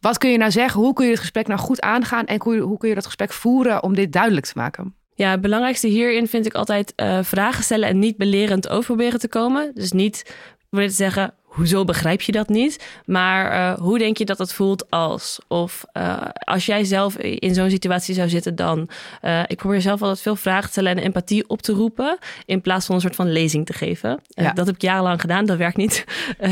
[0.00, 0.80] Wat kun je nou zeggen?
[0.80, 2.26] Hoe kun je het gesprek nou goed aangaan?
[2.26, 4.94] En hoe, hoe kun je dat gesprek voeren om dit duidelijk te maken?
[5.14, 9.20] Ja, het belangrijkste hierin vind ik altijd uh, vragen stellen en niet belerend over proberen
[9.20, 9.70] te komen.
[9.74, 10.34] Dus niet
[10.70, 12.84] te zeggen, hoezo begrijp je dat niet?
[13.04, 15.38] Maar uh, hoe denk je dat het voelt als?
[15.48, 18.88] Of uh, als jij zelf in zo'n situatie zou zitten dan?
[19.22, 22.18] Uh, ik probeer zelf altijd veel vragen te stellen en empathie op te roepen...
[22.46, 24.20] in plaats van een soort van lezing te geven.
[24.28, 24.52] Ja.
[24.52, 26.04] dat heb ik jarenlang gedaan, dat werkt niet.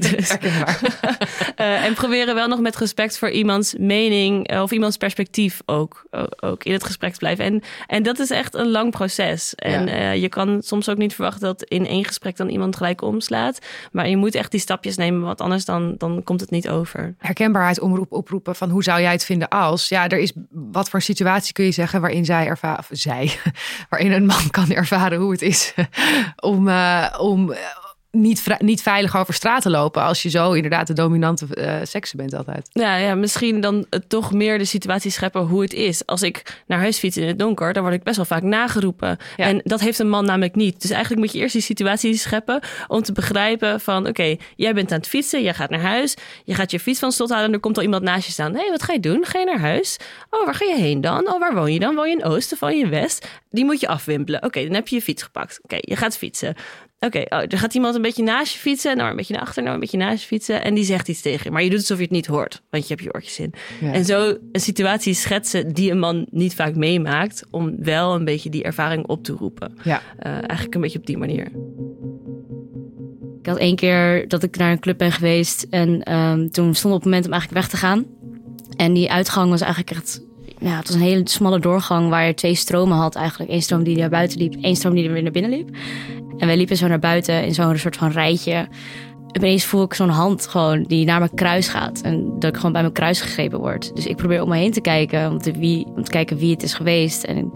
[0.10, 0.36] dus,
[1.86, 4.60] en proberen wel nog met respect voor iemands mening...
[4.60, 6.04] of iemands perspectief ook,
[6.40, 7.44] ook in het gesprek te blijven.
[7.44, 9.54] En, en dat is echt een lang proces.
[9.54, 10.10] En ja.
[10.10, 12.36] je kan soms ook niet verwachten dat in één gesprek...
[12.36, 13.58] dan iemand gelijk omslaat...
[14.01, 16.68] Maar maar je moet echt die stapjes nemen, want anders dan, dan komt het niet
[16.68, 17.14] over.
[17.18, 19.88] Herkenbaarheid omroep, oproepen van hoe zou jij het vinden als?
[19.88, 23.32] Ja, er is wat voor situatie kun je zeggen waarin zij ervaren, zij,
[23.90, 25.74] waarin een man kan ervaren hoe het is
[26.36, 27.54] om, uh, om
[28.12, 32.16] niet, niet veilig over straat te lopen als je zo inderdaad de dominante uh, seksen
[32.16, 32.68] bent altijd.
[32.72, 36.06] Ja, ja, misschien dan toch meer de situatie scheppen hoe het is.
[36.06, 39.18] Als ik naar huis fiets in het donker, dan word ik best wel vaak nageroepen.
[39.36, 40.80] En dat heeft een man namelijk niet.
[40.80, 44.92] Dus eigenlijk moet je eerst die situatie scheppen om te begrijpen van oké, jij bent
[44.92, 47.52] aan het fietsen, jij gaat naar huis, je gaat je fiets van slot halen en
[47.52, 48.52] er komt al iemand naast je staan.
[48.52, 49.24] Hé, hey, wat ga je doen?
[49.24, 49.96] Ga je naar huis?
[50.30, 51.28] Oh, waar ga je heen dan?
[51.28, 51.94] Oh, waar woon je dan?
[51.94, 53.28] Woon je in Oosten, woon je in West?
[53.50, 54.42] Die moet je afwimpelen.
[54.42, 55.60] Oké, dan heb je je fiets gepakt.
[55.62, 56.54] Oké, je gaat fietsen.
[57.06, 59.62] Oké, oh, er gaat iemand een beetje naast je fietsen, nou een beetje naar achter,
[59.62, 60.64] nou een beetje naast je fietsen.
[60.64, 61.50] En die zegt iets tegen je.
[61.50, 63.54] Maar je doet alsof je het niet hoort, want je hebt je oortjes in.
[63.80, 68.50] En zo een situatie schetsen die een man niet vaak meemaakt, om wel een beetje
[68.50, 69.74] die ervaring op te roepen.
[69.82, 70.02] Ja.
[70.26, 71.46] Uh, eigenlijk een beetje op die manier.
[73.40, 76.94] Ik had één keer dat ik naar een club ben geweest en um, toen stond
[76.94, 78.04] op het moment om eigenlijk weg te gaan.
[78.76, 80.22] En die uitgang was eigenlijk echt
[80.62, 83.50] ja, het was een hele smalle doorgang waar je twee stromen had eigenlijk.
[83.50, 85.76] Eén stroom die naar buiten liep, één stroom die er weer naar binnen liep.
[86.42, 88.52] En wij liepen zo naar buiten in zo'n soort van rijtje.
[88.52, 88.68] En
[89.32, 92.00] opeens voel ik zo'n hand gewoon die naar mijn kruis gaat.
[92.00, 93.94] En dat ik gewoon bij mijn kruis gegrepen word.
[93.94, 96.50] Dus ik probeer om me heen te kijken om te, wie, om te kijken wie
[96.50, 97.24] het is geweest.
[97.24, 97.52] En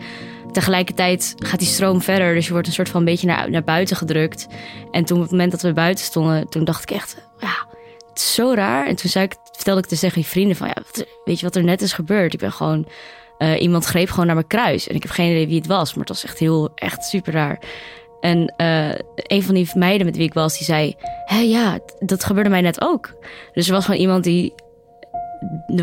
[0.52, 2.34] tegelijkertijd gaat die stroom verder.
[2.34, 4.46] Dus je wordt een soort van een beetje naar, naar buiten gedrukt.
[4.90, 7.66] En toen op het moment dat we buiten stonden, toen dacht ik echt, ja,
[8.08, 8.86] het is zo raar.
[8.86, 10.82] En toen zei ik, vertelde ik tegen je vrienden van, ja,
[11.24, 12.32] weet je wat er net is gebeurd?
[12.32, 12.86] Ik ben gewoon,
[13.38, 14.88] uh, iemand greep gewoon naar mijn kruis.
[14.88, 17.32] En ik heb geen idee wie het was, maar het was echt heel, echt super
[17.32, 17.58] raar.
[18.26, 22.24] En uh, een van die meiden met wie ik was, die zei: Hé, ja, dat
[22.24, 23.14] gebeurde mij net ook.
[23.52, 24.54] Dus er was gewoon iemand die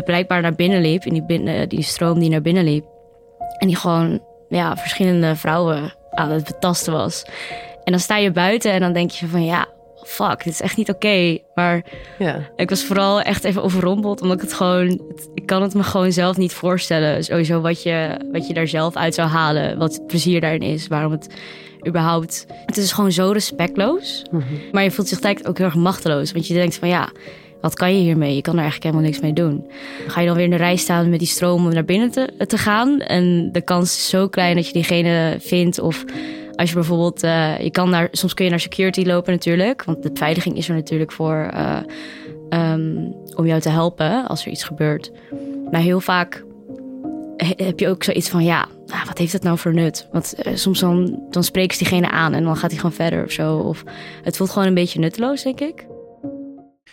[0.04, 2.84] blijkbaar naar binnen liep, in die, binnen, die stroom die naar binnen liep.
[3.58, 7.24] En die gewoon ja, verschillende vrouwen aan het betasten was.
[7.84, 9.66] En dan sta je buiten en dan denk je van ja,
[10.04, 11.38] fuck, dit is echt niet oké.
[11.54, 11.84] Maar
[12.18, 12.50] ja.
[12.56, 15.00] ik was vooral echt even overrompeld, omdat ik het gewoon,
[15.34, 17.24] ik kan het me gewoon zelf niet voorstellen.
[17.24, 20.86] Sowieso wat je, wat je daar zelf uit zou halen, wat het plezier daarin is,
[20.86, 21.28] waarom het
[21.86, 22.46] überhaupt.
[22.66, 24.24] Het is gewoon zo respectloos.
[24.30, 24.44] Mhm.
[24.72, 26.32] Maar je voelt zich tegelijk ook heel erg machteloos.
[26.32, 27.08] Want je denkt van ja,
[27.60, 28.34] wat kan je hiermee?
[28.34, 29.66] Je kan er eigenlijk helemaal niks mee doen.
[30.06, 32.46] ga je dan weer in de rij staan met die stroom om naar binnen te,
[32.46, 33.00] te gaan.
[33.00, 35.78] En de kans is zo klein dat je diegene vindt.
[35.78, 36.04] Of
[36.56, 39.84] als je bijvoorbeeld, uh, je kan naar, soms kun je naar security lopen natuurlijk.
[39.84, 41.78] Want de beveiliging is er natuurlijk voor uh,
[42.50, 45.12] um, om jou te helpen als er iets gebeurt.
[45.70, 46.44] Maar heel vaak
[47.36, 50.08] heb je ook zoiets van, ja, nou, wat heeft het nou voor nut?
[50.12, 53.24] Want uh, soms dan, dan spreken ze diegene aan en dan gaat hij gewoon verder
[53.24, 53.56] of zo.
[53.56, 53.84] Of
[54.22, 55.86] het voelt gewoon een beetje nutteloos, denk ik.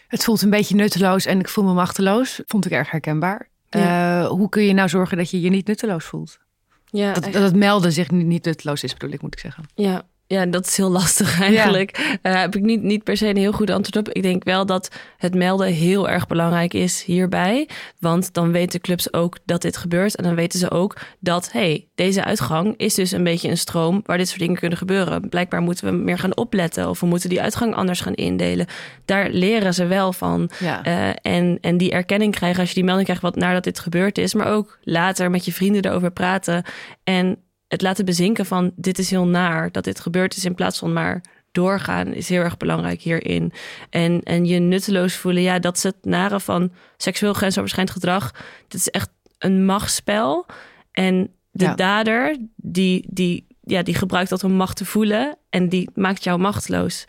[0.07, 2.41] Het voelt een beetje nutteloos en ik voel me machteloos.
[2.45, 3.49] Vond ik erg herkenbaar.
[3.75, 6.39] Uh, hoe kun je nou zorgen dat je je niet nutteloos voelt?
[6.85, 9.63] Ja, dat, dat het melden zich niet, niet nutteloos is, bedoel ik, moet ik zeggen.
[9.75, 12.17] Ja, ja, dat is heel lastig eigenlijk.
[12.21, 12.31] Ja.
[12.31, 14.13] Uh, heb ik niet, niet per se een heel goed antwoord op.
[14.13, 17.69] Ik denk wel dat het melden heel erg belangrijk is hierbij.
[17.99, 20.15] Want dan weten clubs ook dat dit gebeurt.
[20.15, 24.01] En dan weten ze ook dat, hey, deze uitgang is dus een beetje een stroom
[24.05, 25.29] waar dit soort dingen kunnen gebeuren.
[25.29, 28.67] Blijkbaar moeten we meer gaan opletten of we moeten die uitgang anders gaan indelen.
[29.05, 30.49] Daar leren ze wel van.
[30.59, 30.87] Ja.
[30.87, 34.17] Uh, en, en die erkenning krijgen als je die melding krijgt wat nadat dit gebeurd
[34.17, 34.33] is.
[34.33, 36.63] Maar ook later met je vrienden erover praten.
[37.03, 37.37] En
[37.71, 40.93] het laten bezinken van dit is heel naar dat dit gebeurd is in plaats van
[40.93, 43.53] maar doorgaan is heel erg belangrijk hierin.
[43.89, 48.31] En, en je nutteloos voelen, ja, dat is het nare van seksueel grensoverschrijdend gedrag.
[48.67, 50.45] Dit is echt een machtsspel.
[50.91, 55.89] En de dader, die, die, ja, die gebruikt dat om macht te voelen en die
[55.93, 57.05] maakt jou machteloos.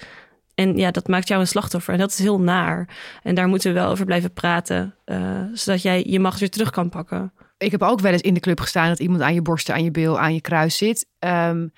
[0.55, 1.92] en ja, dat maakt jou een slachtoffer.
[1.92, 2.88] En dat is heel naar.
[3.22, 4.94] En daar moeten we wel over blijven praten.
[5.07, 7.33] Uh, zodat jij je macht weer terug kan pakken.
[7.64, 9.85] Ik heb ook wel eens in de club gestaan dat iemand aan je borsten, aan
[9.85, 11.07] je bil, aan je kruis zit.
[11.18, 11.72] Um,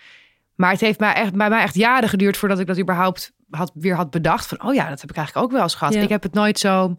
[0.55, 3.73] maar het heeft mij echt, bij mij echt jaren geduurd voordat ik dat überhaupt had,
[3.75, 4.47] weer had bedacht.
[4.47, 5.95] Van, oh ja, dat heb ik eigenlijk ook wel eens gehad.
[5.95, 6.99] Ik heb het nooit zo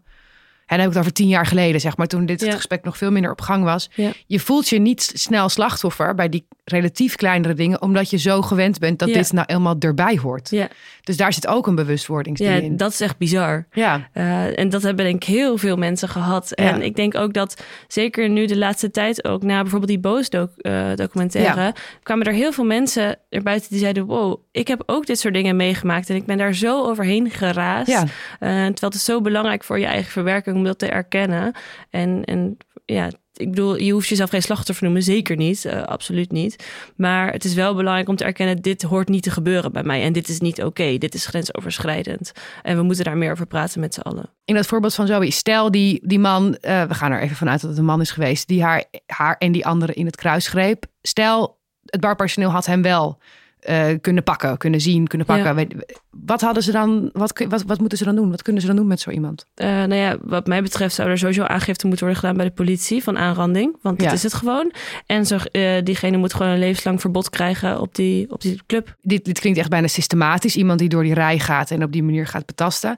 [0.66, 2.96] en dan heb ik het over tien jaar geleden, zeg maar, toen dit gesprek nog
[2.96, 3.90] veel minder op gang was.
[4.26, 8.78] Je voelt je niet snel slachtoffer bij die relatief kleinere dingen, omdat je zo gewend
[8.78, 10.50] bent dat dit nou helemaal erbij hoort.
[10.50, 10.68] Ja.
[11.02, 12.76] Dus daar zit ook een bewustwordingsding ja, in.
[12.76, 13.66] Dat is echt bizar.
[13.72, 14.08] Ja.
[14.14, 16.52] Uh, en dat hebben denk ik heel veel mensen gehad.
[16.52, 20.30] En ik denk ook dat zeker nu de laatste tijd ook na bijvoorbeeld die Boos
[20.30, 25.06] doc, uh, documentaire, kwamen er heel veel mensen erbuiten die zeiden: Wow, ik heb ook
[25.06, 27.88] dit soort dingen meegemaakt en ik ben daar zo overheen geraasd.
[27.88, 28.06] Uh,
[28.38, 31.54] terwijl het is zo belangrijk voor je eigen verwerking om dat te erkennen.
[31.90, 36.32] En, en ja, ik bedoel, je hoeft jezelf geen slachtoffer noemen, zeker niet, uh, absoluut
[36.32, 36.66] niet.
[36.96, 40.02] Maar het is wel belangrijk om te erkennen, dit hoort niet te gebeuren bij mij.
[40.02, 42.32] En dit is niet oké, dit is grensoverschrijdend.
[42.62, 44.30] En we moeten daar meer over praten met z'n allen.
[44.44, 47.60] In dat voorbeeld van Zoe, stel die, die man, uh, we gaan er even vanuit
[47.60, 50.48] dat het een man is geweest, die haar, haar en die andere in het kruis
[50.48, 50.86] greep.
[51.02, 53.18] Stel, het barpersoneel had hem wel
[53.70, 55.68] uh, kunnen pakken, kunnen zien, kunnen pakken.
[56.10, 57.10] Wat hadden ze dan?
[57.12, 58.30] Wat, wat, wat moeten ze dan doen?
[58.30, 59.46] Wat kunnen ze dan doen met zo iemand?
[59.56, 62.54] Uh, nou ja, wat mij betreft zou er sowieso aangifte moeten worden gedaan bij de
[62.54, 64.72] politie van aanranding, want dat is het gewoon.
[65.06, 68.94] En zo, uh, diegene moet gewoon een levenslang verbod krijgen op die, op die club.
[69.00, 70.56] Dit, dit klinkt echt bijna systematisch.
[70.56, 72.96] Iemand die door die rij gaat en op die manier gaat betasten.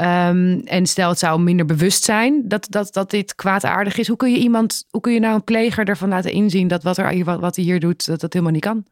[0.00, 4.08] Um, en stel het zou minder bewust zijn dat, dat, dat dit kwaadaardig is.
[4.08, 6.98] Hoe kun je iemand, hoe kun je nou een pleger ervan laten inzien dat wat,
[6.98, 8.84] er, wat, wat hij hier doet, dat dat helemaal niet kan?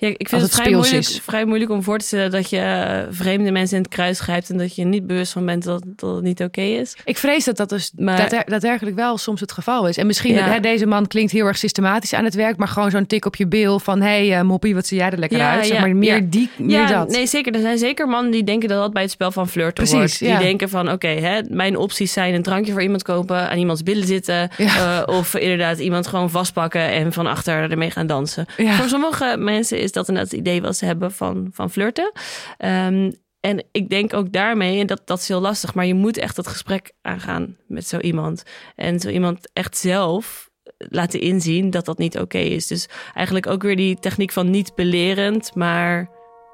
[0.00, 3.02] Ja, ik vind het, vrij, moeilijk, vrij moeilijk om voor te stellen dat je eh,
[3.10, 6.14] vreemde mensen in het kruis grijpt en dat je niet bewust van bent dat, dat
[6.14, 6.96] het niet oké is.
[7.04, 9.96] Ik vrees dat dat dus maar, daadwerkelijk wel soms het geval is.
[9.96, 13.06] En misschien, hè, deze man klinkt heel erg systematisch aan het werk, maar gewoon zo'n
[13.06, 15.66] tik op je bil van hé hey, uh, Moppie, wat zie jij er lekker uit?
[15.66, 17.08] Zeg maar meer, die, meer dat.
[17.08, 17.54] Nee, zeker.
[17.54, 20.32] Er zijn zeker mannen die denken dat dat bij het spel van flirten Precies, hoort.
[20.32, 23.82] Die denken van oké, hè, mijn opties zijn een drankje voor iemand kopen, aan iemands
[23.82, 28.46] billen zitten uh, of inderdaad iemand gewoon vastpakken en van achter ermee gaan dansen.
[28.56, 32.12] Voor sommige mensen is dat inderdaad het idee was hebben van, van flirten.
[32.58, 36.16] Um, en ik denk ook daarmee, en dat, dat is heel lastig, maar je moet
[36.16, 38.42] echt dat gesprek aangaan met zo iemand.
[38.76, 42.66] En zo iemand echt zelf laten inzien dat dat niet oké is.
[42.66, 46.10] Dus eigenlijk ook weer die techniek van niet belerend, maar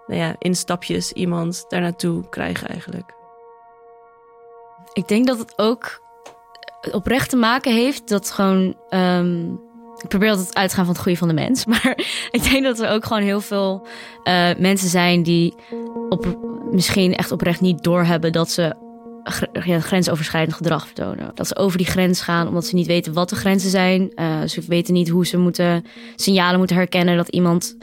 [0.06, 3.14] nou ja, in stapjes iemand daar naartoe krijgen eigenlijk.
[4.92, 6.04] Ik denk dat het ook
[6.92, 9.60] oprecht te maken heeft dat gewoon um,
[10.02, 11.64] ik probeer altijd uit te gaan van het goede van de mens.
[11.70, 11.98] Maar
[12.30, 13.86] ik denk dat er ook gewoon heel veel
[14.24, 15.54] uh, mensen zijn die
[16.08, 16.38] op,
[16.70, 18.74] misschien echt oprecht niet doorhebben dat ze
[19.52, 21.30] grensoverschrijdend gedrag vertonen.
[21.34, 24.12] Dat ze over die grens gaan omdat ze niet weten wat de grenzen zijn.
[24.14, 25.84] Uh, ze weten niet hoe ze moeten
[26.16, 27.76] signalen moeten herkennen dat iemand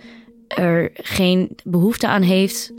[0.47, 2.73] er geen behoefte aan heeft.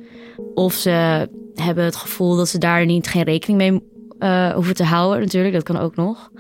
[0.55, 3.83] Of ze hebben het gevoel dat ze daar niet geen rekening mee
[4.19, 5.21] uh, hoeven te houden.
[5.21, 6.31] Natuurlijk, dat kan ook nog.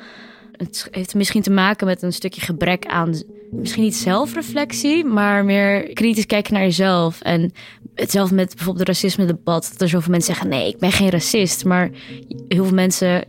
[0.56, 5.92] Het heeft misschien te maken met een stukje gebrek aan, misschien niet zelfreflectie, maar meer
[5.92, 7.20] kritisch kijken naar jezelf.
[7.20, 7.52] En
[7.94, 9.68] hetzelfde met bijvoorbeeld het racisme-debat.
[9.72, 11.64] Dat er zoveel mensen zeggen: nee, ik ben geen racist.
[11.64, 11.90] Maar
[12.48, 13.24] heel veel mensen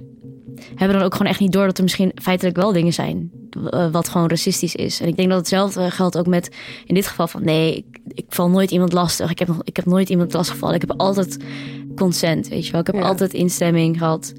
[0.76, 3.32] hebben dan ook gewoon echt niet door dat er misschien feitelijk wel dingen zijn
[3.70, 5.00] eh, wat gewoon racistisch is.
[5.00, 8.26] En ik denk dat hetzelfde geldt ook met in dit geval van nee, ik, ik
[8.30, 9.32] val nooit iemand lastig.
[9.32, 10.76] Ik heb, nog, ik heb nooit iemand lastiggevallen.
[10.76, 11.38] Ik heb altijd
[11.96, 12.82] consent, weet je wel.
[12.82, 14.34] Ik heb altijd instemming gehad.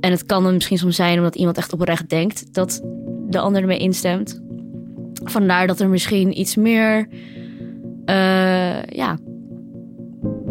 [0.00, 2.80] En het kan dan misschien soms zijn omdat iemand echt oprecht denkt dat
[3.28, 4.40] de ander ermee instemt.
[5.24, 7.08] Vandaar dat er misschien iets meer
[8.04, 9.18] uh, ja,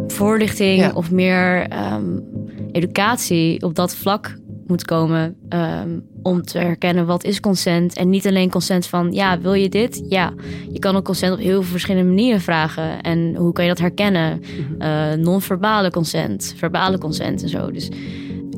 [0.08, 2.24] voorlichting of meer um,
[2.72, 5.36] educatie op dat vlak moet komen.
[5.50, 7.98] Um, om te herkennen wat is consent.
[7.98, 10.04] En niet alleen consent van ja, wil je dit?
[10.10, 10.34] Ja,
[10.72, 13.02] je kan ook consent op heel veel verschillende manieren vragen.
[13.02, 14.42] En hoe kan je dat herkennen?
[14.80, 17.72] Uh, non-verbale consent, verbale consent en zo.
[17.72, 17.90] Dus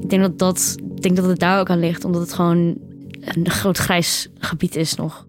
[0.10, 2.78] ik denk dat, dat, denk dat het daar ook aan ligt, omdat het gewoon
[3.20, 5.28] een groot grijs gebied is nog.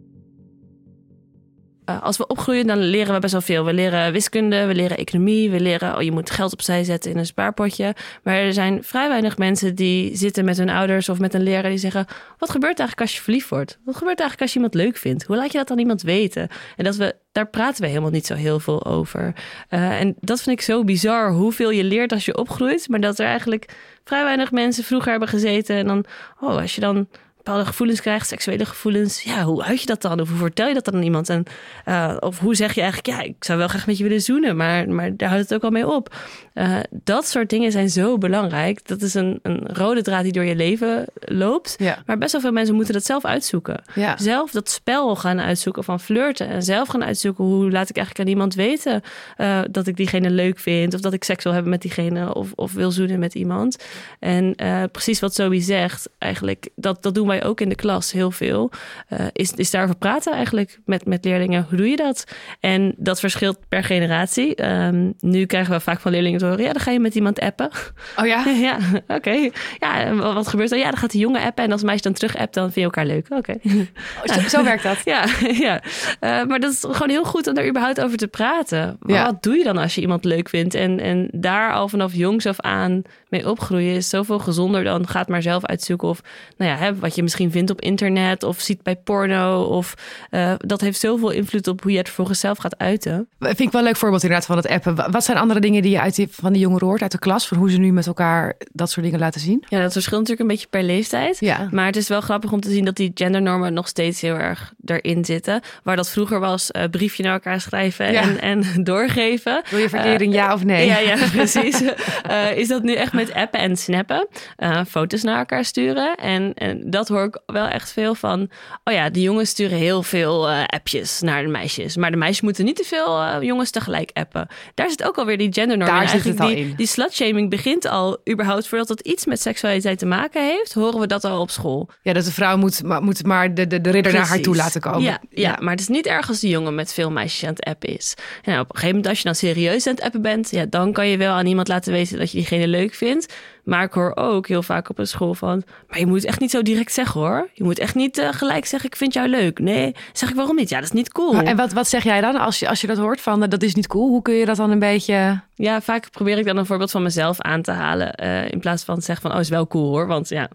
[1.84, 3.64] Eh, als we opgroeien, dan leren we best wel veel.
[3.64, 7.18] We leren wiskunde, we leren economie, we leren oh, je moet geld opzij zetten in
[7.18, 7.94] een spaarpotje.
[8.22, 11.70] Maar er zijn vrij weinig mensen die zitten met hun ouders of met een leraar
[11.70, 12.06] die zeggen:
[12.38, 13.78] Wat gebeurt eigenlijk als je verliefd wordt?
[13.84, 15.24] Wat gebeurt eigenlijk als je iemand leuk vindt?
[15.24, 16.48] Hoe laat je dat aan iemand weten?
[16.76, 19.34] En dat we, daar praten we helemaal niet zo heel veel over.
[19.70, 23.18] Uh, en dat vind ik zo bizar, hoeveel je leert als je opgroeit, maar dat
[23.18, 23.68] er eigenlijk
[24.04, 25.76] vrij weinig mensen vroeger hebben gezeten.
[25.76, 26.04] En dan,
[26.40, 27.08] oh, als je dan
[27.44, 30.20] bepaalde gevoelens krijgt, seksuele gevoelens, ja, hoe uit je dat dan?
[30.20, 31.28] Of hoe vertel je dat dan aan iemand?
[31.28, 31.44] En,
[31.86, 34.56] uh, of hoe zeg je eigenlijk, ja, ik zou wel graag met je willen zoenen,
[34.56, 36.14] maar, maar daar houdt het ook al mee op.
[36.54, 38.88] Uh, dat soort dingen zijn zo belangrijk.
[38.88, 41.74] Dat is een, een rode draad die door je leven loopt.
[41.78, 42.02] Ja.
[42.06, 43.82] Maar best wel veel mensen moeten dat zelf uitzoeken.
[43.94, 44.16] Ja.
[44.16, 46.48] Zelf dat spel gaan uitzoeken van flirten.
[46.48, 49.02] En zelf gaan uitzoeken hoe laat ik eigenlijk aan iemand weten
[49.38, 50.94] uh, dat ik diegene leuk vind.
[50.94, 52.34] Of dat ik seks wil hebben met diegene.
[52.34, 53.76] Of, of wil zoenen met iemand.
[54.18, 54.54] En
[54.92, 58.70] precies wat Zoe zegt, eigenlijk, dat, dat doen wij ook in de klas heel veel.
[59.08, 61.66] Uh, is, is daarover praten eigenlijk met, met leerlingen.
[61.68, 62.24] Hoe doe je dat?
[62.60, 64.66] En dat verschilt per generatie.
[64.66, 67.40] Um, nu krijgen we vaak van leerlingen te horen, ja, dan ga je met iemand
[67.40, 67.70] appen.
[68.16, 68.44] Oh ja?
[68.68, 69.14] ja, oké.
[69.14, 69.52] Okay.
[69.78, 70.78] Ja, wat gebeurt er?
[70.78, 72.82] Ja, dan gaat de jongen appen en als meisje dan terug appt, dan vind je
[72.82, 73.26] elkaar leuk.
[73.28, 73.36] Oké.
[73.36, 73.88] Okay.
[74.26, 74.98] Oh, zo, zo, werkt dat?
[75.04, 75.24] ja,
[75.66, 75.82] ja.
[76.20, 78.98] Uh, maar dat is gewoon heel goed om daar überhaupt over te praten.
[79.06, 79.24] Ja.
[79.24, 80.74] Wat doe je dan als je iemand leuk vindt?
[80.74, 85.28] En, en daar al vanaf jongs af aan mee opgroeien is zoveel gezonder dan gaat
[85.28, 86.20] maar zelf uitzoeken of
[86.56, 89.94] nou ja, hè, wat je misschien vindt op internet of ziet bij porno of
[90.30, 93.28] uh, dat heeft zoveel invloed op hoe je het vervolgens zelf gaat uiten.
[93.38, 95.10] Vind ik wel een leuk voorbeeld inderdaad van het appen.
[95.12, 97.48] Wat zijn andere dingen die je uit die, van die jongeren hoort uit de klas
[97.48, 99.64] van hoe ze nu met elkaar dat soort dingen laten zien?
[99.68, 101.36] Ja, dat verschilt natuurlijk een beetje per leeftijd.
[101.40, 101.68] Ja.
[101.70, 104.72] Maar het is wel grappig om te zien dat die gendernormen nog steeds heel erg
[104.84, 105.60] erin zitten.
[105.82, 108.22] Waar dat vroeger was uh, briefje naar elkaar schrijven Ja.
[108.22, 109.62] en, en doorgeven.
[109.70, 110.86] Wil je verkering ja of nee?
[110.86, 111.82] Ja, ja, precies.
[111.82, 114.28] Uh, is dat nu echt met appen en snappen,
[114.58, 116.14] uh, foto's naar elkaar sturen.
[116.14, 118.50] En, en dat hoor ik wel echt veel van.
[118.84, 121.96] Oh ja, de jongens sturen heel veel uh, appjes naar de meisjes.
[121.96, 124.48] Maar de meisjes moeten niet te veel uh, jongens tegelijk appen.
[124.74, 126.08] Daar zit ook alweer die gendernorm Daar in.
[126.08, 126.74] zit het al die, in.
[126.76, 130.72] die slutshaming begint al überhaupt voordat het iets met seksualiteit te maken heeft.
[130.72, 131.88] Horen we dat al op school.
[132.02, 134.56] Ja, dat de vrouw moet, maar, moet maar de, de, de ridder naar haar toe
[134.56, 135.02] laten komen.
[135.02, 137.64] Ja, ja, maar het is niet erg als de jongen met veel meisjes aan het
[137.64, 138.14] appen is.
[138.42, 140.92] En op een gegeven moment, als je dan serieus aan het appen bent, ja, dan
[140.92, 143.09] kan je wel aan iemand laten weten dat je diegene leuk vindt.
[143.10, 143.28] experience
[143.70, 146.40] Maar ik hoor ook heel vaak op een school van, maar je moet het echt
[146.40, 147.48] niet zo direct zeggen hoor.
[147.52, 149.58] Je moet echt niet uh, gelijk zeggen, ik vind jou leuk.
[149.58, 150.68] Nee, zeg ik waarom niet?
[150.68, 151.32] Ja, dat is niet cool.
[151.32, 153.62] Maar, en wat, wat zeg jij dan als je, als je dat hoort van dat
[153.62, 154.08] is niet cool?
[154.08, 155.40] Hoe kun je dat dan een beetje...
[155.54, 158.22] Ja, vaak probeer ik dan een voorbeeld van mezelf aan te halen.
[158.22, 160.06] Uh, in plaats van te zeggen van, oh, is wel cool hoor.
[160.06, 160.48] Want ja...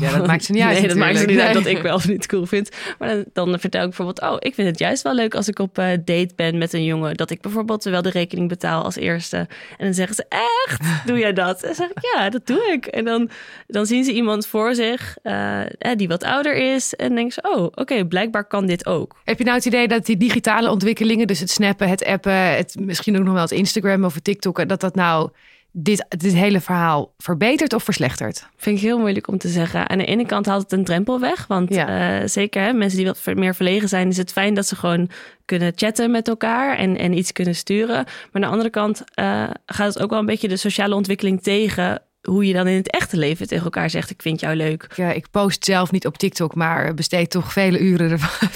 [0.00, 1.44] Ja, dat maakt ze niet uit Nee, dat maakt ze niet nee.
[1.44, 2.70] uit dat ik wel of niet cool vind.
[2.98, 5.58] Maar dan, dan, vertel ik bijvoorbeeld, oh, ik vind het juist wel leuk als ik
[5.58, 7.16] op uh, date ben met een jongen.
[7.16, 9.36] Dat ik bijvoorbeeld wel de rekening betaal als eerste.
[9.36, 11.06] En dan zeggen ze, echt?
[11.06, 11.60] Doe jij dat?
[11.60, 12.86] En dan zeg ik, ja, dat doe ik.
[12.86, 13.30] En dan,
[13.66, 15.60] dan zien ze iemand voor zich uh,
[15.96, 16.94] die wat ouder is.
[16.94, 19.16] En denken ze, oh, oké, okay, blijkbaar kan dit ook.
[19.24, 22.76] Heb je nou het idee dat die digitale ontwikkelingen, dus het snappen, het appen, het,
[22.80, 25.30] misschien ook nog wel het Instagram of het TikTok, dat dat nou
[25.72, 28.48] dit, dit hele verhaal verbetert of verslechtert?
[28.56, 29.88] Vind ik heel moeilijk om te zeggen.
[29.88, 31.46] Aan de ene kant haalt het een drempel weg.
[31.46, 32.20] Want ja.
[32.20, 35.10] uh, zeker hè, mensen die wat meer verlegen zijn, is het fijn dat ze gewoon
[35.44, 38.04] kunnen chatten met elkaar en, en iets kunnen sturen.
[38.04, 41.42] Maar aan de andere kant uh, gaat het ook wel een beetje de sociale ontwikkeling
[41.42, 44.86] tegen hoe je dan in het echte leven tegen elkaar zegt: Ik vind jou leuk.
[44.94, 48.48] Ja, ik post zelf niet op TikTok, maar besteed toch vele uren ervan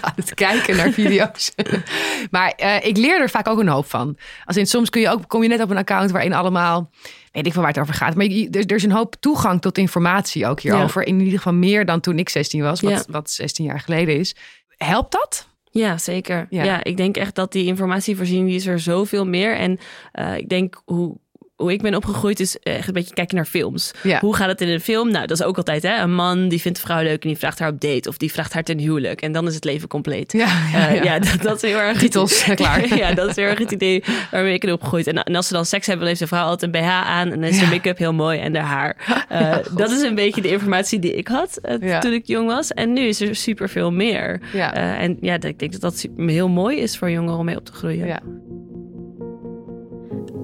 [0.00, 1.52] aan het kijken naar video's.
[2.30, 4.16] maar uh, ik leer er vaak ook een hoop van.
[4.44, 6.90] Als in, soms kun je ook, kom je net op een account waarin allemaal.
[7.32, 8.14] Weet ik van waar het over gaat.
[8.14, 11.00] Maar er, er is een hoop toegang tot informatie ook hierover.
[11.00, 11.06] Ja.
[11.06, 13.02] In ieder geval meer dan toen ik 16 was, wat, ja.
[13.08, 14.34] wat 16 jaar geleden is.
[14.76, 15.48] Helpt dat?
[15.70, 16.46] Ja, zeker.
[16.50, 16.64] Ja.
[16.64, 16.84] ja.
[16.84, 19.56] ik denk echt dat die informatievoorziening die is er zoveel meer.
[19.56, 19.78] En
[20.14, 21.18] uh, ik denk hoe
[21.58, 23.90] hoe ik ben opgegroeid is echt een beetje kijken naar films.
[24.02, 24.20] Ja.
[24.20, 25.10] Hoe gaat het in een film?
[25.10, 26.02] Nou, dat is ook altijd hè?
[26.02, 28.32] een man die vindt een vrouw leuk en die vraagt haar op date of die
[28.32, 30.32] vraagt haar ten huwelijk en dan is het leven compleet.
[30.32, 32.94] Ja, ja, uh, ja dat, dat, is heel erg titels klaar.
[32.96, 35.06] ja, dat is heel erg het idee waarmee ik ben opgegroeid.
[35.06, 37.32] En, en, als ze dan seks hebben, dan heeft de vrouw altijd een BH aan
[37.32, 38.96] en dan is de make-up heel mooi en de haar.
[39.32, 42.72] Uh, dat is een beetje de informatie die ik had uh, toen ik jong was.
[42.72, 44.40] En nu is er super veel meer.
[44.52, 47.72] En ja, ik denk dat dat heel mooi is voor jongeren om mee op te
[47.72, 48.06] groeien.
[48.06, 48.20] Ja.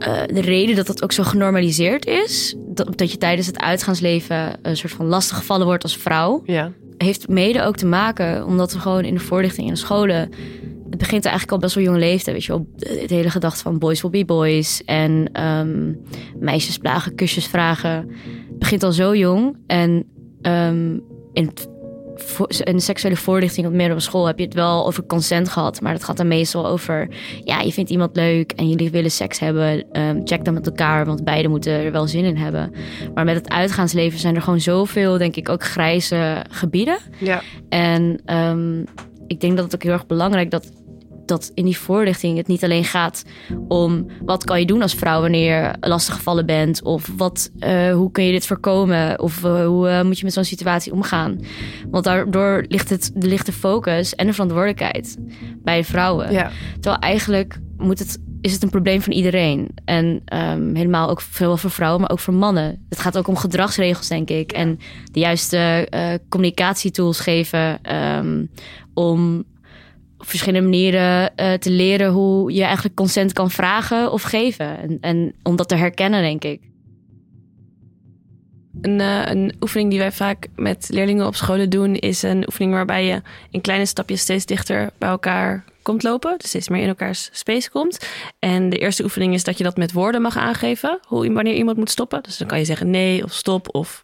[0.08, 4.58] Uh, de reden dat dat ook zo genormaliseerd is, dat, dat je tijdens het uitgaansleven
[4.62, 6.72] een soort van lastig gevallen wordt als vrouw, ja.
[6.96, 10.30] heeft mede ook te maken omdat we gewoon in de voorlichting in de scholen.
[10.90, 12.66] Het begint eigenlijk al best wel jonge leeftijd, weet je wel.
[12.78, 16.00] Het hele gedachte van boys will be boys en um,
[16.38, 17.90] meisjes plagen, kusjes vragen.
[18.48, 20.04] Het begint al zo jong en
[20.42, 21.68] um, in het
[22.58, 25.80] in de seksuele voorlichting op middelbare school heb je het wel over consent gehad.
[25.80, 27.08] Maar dat gaat dan meestal over,
[27.44, 29.84] ja, je vindt iemand leuk en jullie willen seks hebben.
[30.00, 32.72] Um, check dan met elkaar, want beide moeten er wel zin in hebben.
[33.14, 36.98] Maar met het uitgaansleven zijn er gewoon zoveel, denk ik, ook grijze gebieden.
[37.18, 37.42] Ja.
[37.68, 38.84] En um,
[39.26, 40.72] ik denk dat het ook heel erg belangrijk dat
[41.28, 43.24] dat in die voorlichting het niet alleen gaat
[43.68, 48.10] om wat kan je doen als vrouw wanneer je lastiggevallen bent of wat, uh, hoe
[48.10, 51.40] kun je dit voorkomen of uh, hoe uh, moet je met zo'n situatie omgaan.
[51.90, 55.16] Want daardoor ligt, het, ligt de focus en de verantwoordelijkheid
[55.62, 56.32] bij vrouwen.
[56.32, 56.50] Ja.
[56.72, 59.68] Terwijl eigenlijk moet het is het een probleem van iedereen.
[59.84, 62.84] En ehm, helemaal ook veel voor vrouwen, maar ook voor mannen.
[62.88, 64.52] Het gaat ook om gedragsregels, denk ik.
[64.52, 64.78] En
[65.12, 65.88] de juiste
[66.28, 68.50] communicatietools geven um,
[68.94, 69.44] om
[70.24, 74.78] op verschillende manieren uh, te leren hoe je eigenlijk consent kan vragen of geven.
[74.78, 76.60] En, en om dat te herkennen, denk ik.
[78.80, 82.72] Een, uh, een, oefening die wij vaak met leerlingen op scholen doen, is een oefening
[82.72, 86.38] waarbij je in kleine stapjes steeds dichter bij elkaar komt lopen.
[86.38, 88.08] Dus steeds meer in elkaars space komt.
[88.38, 90.98] En de eerste oefening is dat je dat met woorden mag aangeven.
[91.06, 92.22] Hoe, wanneer iemand moet stoppen.
[92.22, 94.03] Dus dan kan je zeggen nee of stop of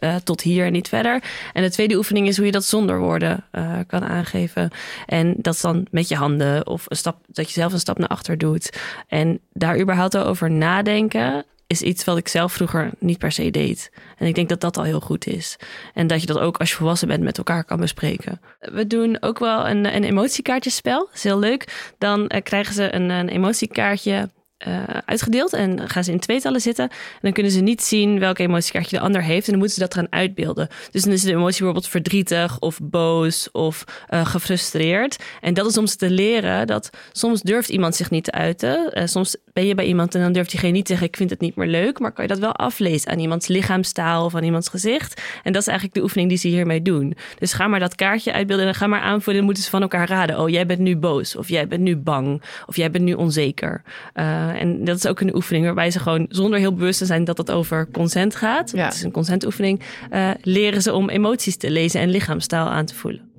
[0.00, 1.22] uh, tot hier en niet verder.
[1.52, 4.70] En de tweede oefening is hoe je dat zonder woorden uh, kan aangeven.
[5.06, 7.98] En dat is dan met je handen of een stap, dat je zelf een stap
[7.98, 8.78] naar achter doet.
[9.08, 13.90] En daar überhaupt over nadenken is iets wat ik zelf vroeger niet per se deed.
[14.16, 15.56] En ik denk dat dat al heel goed is.
[15.94, 18.40] En dat je dat ook als je volwassen bent met elkaar kan bespreken.
[18.58, 20.98] We doen ook wel een, een emotiekaartjespel.
[20.98, 21.92] Dat is heel leuk.
[21.98, 24.28] Dan uh, krijgen ze een, een emotiekaartje
[24.68, 26.88] uh, uitgedeeld en gaan ze in tweetallen zitten.
[26.88, 29.44] En dan kunnen ze niet zien welke emotiekaartje de ander heeft.
[29.44, 30.68] En dan moeten ze dat gaan uitbeelden.
[30.90, 35.16] Dus dan is de emotie bijvoorbeeld verdrietig of boos of uh, gefrustreerd.
[35.40, 38.98] En dat is om ze te leren dat soms durft iemand zich niet te uiten.
[38.98, 41.30] Uh, soms ben je bij iemand en dan durft diegene niet te zeggen: Ik vind
[41.30, 41.98] het niet meer leuk.
[41.98, 45.22] Maar kan je dat wel aflezen aan iemands lichaamstaal of aan iemands gezicht?
[45.42, 47.14] En dat is eigenlijk de oefening die ze hiermee doen.
[47.38, 49.34] Dus ga maar dat kaartje uitbeelden en dan ga maar aanvoelen.
[49.36, 51.36] Dan moeten ze van elkaar raden: Oh, jij bent nu boos.
[51.36, 52.42] Of jij bent nu bang.
[52.66, 53.82] Of jij bent nu onzeker.
[54.12, 57.38] en dat is ook een oefening waarbij ze gewoon zonder heel bewust te zijn dat
[57.38, 58.70] het over consent gaat.
[58.70, 58.84] Ja.
[58.84, 59.80] Het is een consentoefening.
[60.12, 63.30] Uh, leren ze om emoties te lezen en lichaamstaal aan te voelen.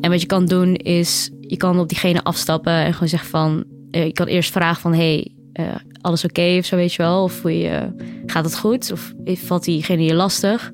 [0.00, 3.64] En wat je kan doen is, je kan op diegene afstappen en gewoon zeggen van,
[3.94, 5.66] uh, je kan eerst vragen van, hey, uh,
[6.00, 7.94] alles oké of zo weet je wel, of je,
[8.26, 10.72] gaat het goed of valt diegene je lastig?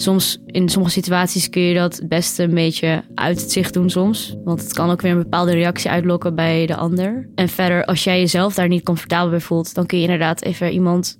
[0.00, 3.90] soms in sommige situaties kun je dat het beste een beetje uit het zicht doen
[3.90, 4.36] soms.
[4.44, 7.28] Want het kan ook weer een bepaalde reactie uitlokken bij de ander.
[7.34, 10.72] En verder, als jij jezelf daar niet comfortabel bij voelt, dan kun je inderdaad even
[10.72, 11.18] iemand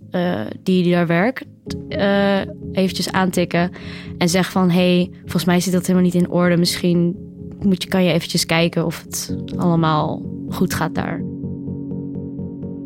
[0.62, 1.44] die, daar werkt,
[1.88, 2.40] uh,
[2.72, 3.70] eventjes aantikken.
[4.18, 6.56] En zeggen van, hey, volgens mij zit dat helemaal niet in orde.
[6.56, 7.16] Misschien
[7.58, 11.22] moet je, kan je eventjes kijken of het allemaal goed gaat daar.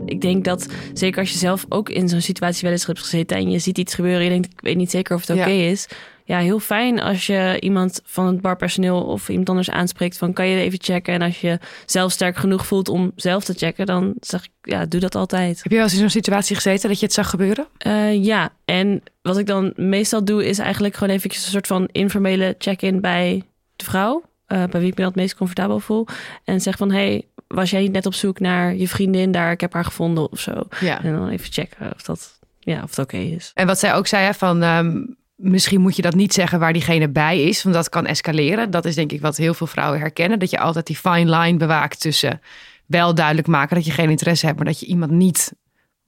[0.05, 3.37] Ik denk dat, zeker als je zelf ook in zo'n situatie wel eens hebt gezeten
[3.37, 5.41] en je ziet iets gebeuren en je denkt, ik weet niet zeker of het oké
[5.41, 5.89] okay is.
[6.27, 10.47] Ja, heel fijn als je iemand van het barpersoneel of iemand anders aanspreekt van kan
[10.47, 11.15] je even checken.
[11.15, 14.87] En als je zelf sterk genoeg voelt om zelf te checken, dan zeg ik, ja,
[14.87, 15.62] doe dat altijd.
[15.62, 17.67] Heb je wel eens in zo'n situatie gezeten dat je het zag gebeuren?
[17.87, 21.89] Uh, ja, en wat ik dan meestal doe is eigenlijk gewoon even een soort van
[21.93, 23.43] informele check-in bij
[23.77, 24.23] de vrouw.
[24.49, 26.07] Uh, bij wie ik me het meest comfortabel voel.
[26.45, 29.51] En zeg van, hey, was jij niet net op zoek naar je vriendin daar?
[29.51, 30.62] Ik heb haar gevonden of zo.
[30.80, 31.03] Ja.
[31.03, 33.51] En dan even checken of dat, ja, of het oké is.
[33.55, 36.72] En wat zij ook zei, hè, van um, misschien moet je dat niet zeggen waar
[36.72, 38.70] diegene bij is, want dat kan escaleren.
[38.70, 40.38] Dat is denk ik wat heel veel vrouwen herkennen.
[40.38, 42.40] Dat je altijd die fine line bewaakt tussen
[42.86, 45.53] wel duidelijk maken dat je geen interesse hebt, maar dat je iemand niet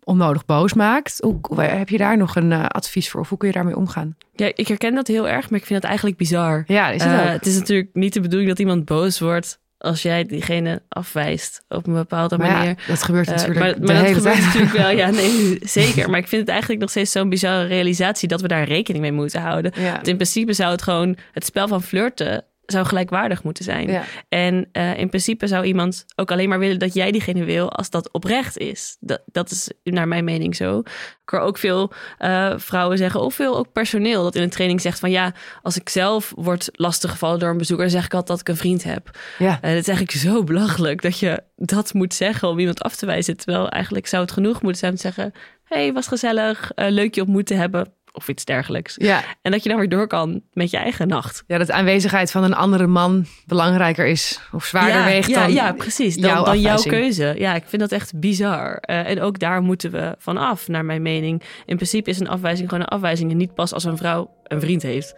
[0.07, 1.19] onnodig boos maakt.
[1.21, 3.21] Hoe, heb je daar nog een uh, advies voor?
[3.21, 4.17] Of hoe kun je daarmee omgaan?
[4.33, 6.65] Ja, ik herken dat heel erg, maar ik vind dat eigenlijk bizar.
[6.67, 10.03] Ja, is het, uh, het is natuurlijk niet de bedoeling dat iemand boos wordt als
[10.03, 12.69] jij diegene afwijst op een bepaalde maar manier.
[12.69, 13.55] Ja, dat gebeurt natuurlijk.
[13.55, 14.91] Uh, maar, maar dat gebeurt natuurlijk wel.
[14.91, 16.11] Ja, nee, zeker.
[16.11, 19.13] Maar ik vind het eigenlijk nog steeds zo'n bizarre realisatie dat we daar rekening mee
[19.13, 19.73] moeten houden.
[19.75, 19.93] Ja.
[19.93, 23.91] Want in principe zou het gewoon het spel van flirten zou gelijkwaardig moeten zijn.
[23.91, 24.03] Ja.
[24.29, 27.91] En uh, in principe zou iemand ook alleen maar willen dat jij diegene wil als
[27.91, 28.97] dat oprecht is.
[29.01, 30.79] Dat, dat is naar mijn mening zo.
[30.79, 34.81] Ik hoor ook veel uh, vrouwen zeggen, of veel ook personeel, dat in een training
[34.81, 38.41] zegt van ja, als ik zelf word lastiggevallen door een bezoeker, zeg ik altijd dat
[38.41, 39.19] ik een vriend heb.
[39.39, 39.47] Ja.
[39.47, 43.07] Uh, het is eigenlijk zo belachelijk dat je dat moet zeggen om iemand af te
[43.07, 43.37] wijzen.
[43.37, 45.33] Terwijl eigenlijk zou het genoeg moeten zijn om te zeggen,
[45.64, 48.95] hey, was gezellig, leuk je ontmoet te hebben of iets dergelijks.
[48.99, 49.25] Ja.
[49.43, 51.45] En dat je dan weer door kan met je eigen nacht.
[51.47, 55.53] Ja, dat de aanwezigheid van een andere man belangrijker is of zwaarder weegt ja, dan
[55.53, 56.17] Ja, precies.
[56.17, 57.35] Dan jouw, dan jouw keuze.
[57.39, 58.83] Ja, ik vind dat echt bizar.
[58.91, 61.43] Uh, en ook daar moeten we van af, naar mijn mening.
[61.67, 64.61] In principe is een afwijzing gewoon een afwijzing en niet pas als een vrouw een
[64.61, 65.14] vriend heeft.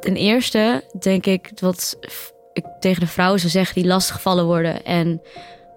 [0.00, 1.98] Ten eerste denk ik wat
[2.52, 5.22] ik tegen de vrouwen zou zeggen die lastiggevallen worden en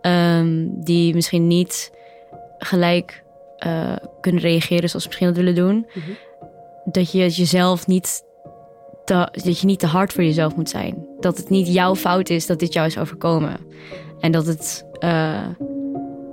[0.01, 1.91] um, die misschien niet
[2.57, 3.23] gelijk
[3.65, 5.75] uh, kunnen reageren zoals ze misschien dat willen doen.
[5.75, 6.17] Mm -hmm.
[6.85, 8.23] Dat je jezelf niet
[9.05, 11.05] te, dat je niet te hard voor jezelf moet zijn.
[11.19, 13.57] Dat het niet jouw fout is dat dit jou is overkomen.
[14.19, 14.85] En dat het.
[14.99, 15.47] Uh,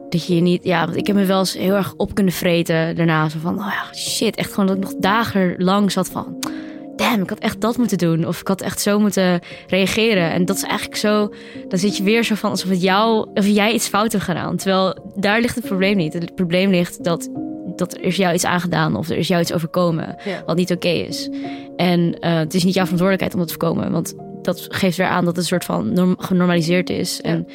[0.09, 0.65] dat je niet.
[0.65, 3.29] Ja, want ik heb me wel eens heel erg op kunnen vreten daarna.
[3.29, 4.37] Zo van, oh ja, shit.
[4.37, 6.39] Echt gewoon dat ik nog dagenlang zat van
[6.99, 8.27] damn, ik had echt dat moeten doen.
[8.27, 10.31] Of ik had echt zo moeten reageren.
[10.31, 11.33] En dat is eigenlijk zo,
[11.69, 14.57] dan zit je weer zo van alsof, het jou, of jij iets fout hebt gedaan.
[14.57, 16.13] Terwijl daar ligt het probleem niet.
[16.13, 17.29] Het probleem ligt dat,
[17.77, 20.89] dat er is jou iets aangedaan of er is jou iets overkomen wat niet oké
[20.89, 21.29] is.
[21.77, 23.93] En uh, het is niet jouw verantwoordelijkheid om dat te voorkomen.
[23.93, 27.21] Want dat geeft weer aan dat het een soort van norm genormaliseerd is.
[27.21, 27.47] En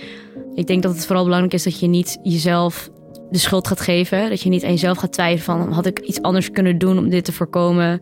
[0.56, 2.90] ik denk dat het vooral belangrijk is dat je niet jezelf
[3.30, 4.30] de schuld gaat geven.
[4.30, 7.10] Dat je niet aan jezelf gaat twijfelen van had ik iets anders kunnen doen om
[7.10, 8.02] dit te voorkomen.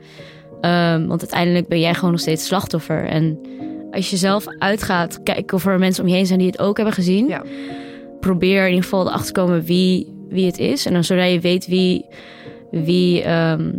[0.62, 3.05] Ehm, want uiteindelijk ben jij gewoon nog steeds slachtoffer.
[3.05, 3.39] En
[3.91, 6.76] als je zelf uitgaat, kijk of er mensen om je heen zijn die het ook
[6.76, 7.28] hebben gezien.
[7.28, 7.43] Ja.
[8.20, 10.86] Probeer in ieder geval erachter te komen wie, wie het is.
[10.86, 12.05] En dan zodra je weet wie,
[12.72, 13.72] wie ehm,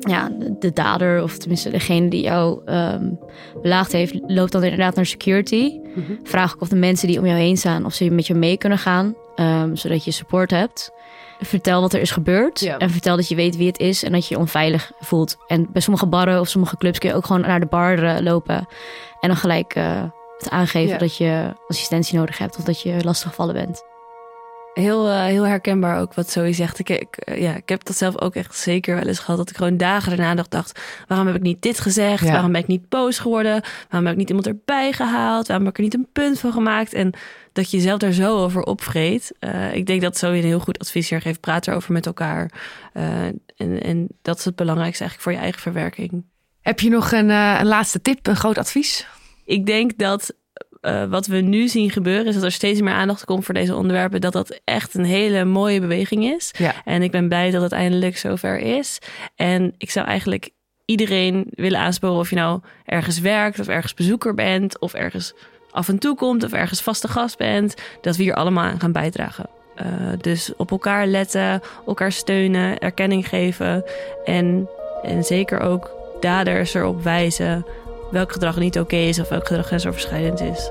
[0.00, 3.10] ja, de dader, of tenminste degene die jou ehm,
[3.62, 5.80] belaagd heeft, loopt dan inderdaad naar security.
[6.22, 8.56] Vraag ook of de mensen die om jou heen staan, of ze met je mee
[8.56, 9.14] kunnen gaan,
[9.72, 10.92] zodat je support hebt.
[11.40, 12.78] Vertel wat er is gebeurd Ja.
[12.78, 15.36] en vertel dat je weet wie het is en dat je je onveilig voelt.
[15.46, 18.20] En bij sommige barren of sommige clubs kun je ook gewoon naar de bar eh,
[18.20, 18.68] lopen
[19.20, 20.02] en dan gelijk eh,
[20.38, 20.98] het aangeven Ja.
[20.98, 23.82] dat je assistentie nodig hebt of dat je lastiggevallen bent.
[24.80, 26.78] Heel, eh, heel herkenbaar ook wat Zoe zegt.
[26.78, 29.36] Ik, ik, eh, ja, ik heb dat zelf ook echt zeker wel eens gehad.
[29.36, 30.80] Dat ik gewoon dagen daarna nog dacht...
[31.06, 32.24] waarom heb ik niet dit gezegd?
[32.24, 32.32] Ja.
[32.32, 33.62] Waarom ben ik niet boos geworden?
[33.88, 35.46] Waarom heb ik niet iemand erbij gehaald?
[35.46, 36.92] Waarom heb ik er niet een punt van gemaakt?
[36.92, 37.12] En
[37.52, 39.32] dat je jezelf daar zo over opvreet.
[39.38, 41.40] Eh, ik denk dat Zoe een heel goed advies hier geeft.
[41.40, 42.50] Praat erover met elkaar.
[42.92, 46.24] En, en dat is het belangrijkste eigenlijk voor je eigen verwerking.
[46.60, 49.06] Heb je nog een, een laatste tip, een groot advies?
[49.46, 50.34] ik denk dat
[50.80, 53.76] eh, wat we nu zien gebeuren, is dat er steeds meer aandacht komt voor deze
[53.76, 54.20] onderwerpen.
[54.20, 56.50] Dat dat echt een hele mooie beweging is.
[56.58, 56.74] Ja.
[56.84, 58.98] En ik ben blij dat het eindelijk zover is.
[59.34, 60.50] En ik zou eigenlijk
[60.84, 65.34] iedereen willen aansporen of je nou ergens werkt, of ergens bezoeker bent, of ergens
[65.70, 68.92] af en toe komt, of ergens vaste gast bent, dat we hier allemaal aan gaan
[68.92, 69.46] bijdragen.
[69.74, 69.86] Eh,
[70.20, 73.84] dus op elkaar letten, elkaar steunen, erkenning geven
[74.24, 74.68] en,
[75.02, 77.66] en zeker ook daders erop wijzen
[78.10, 80.70] welk gedrag niet oké is of welk gedrag grensoverschrijdend is.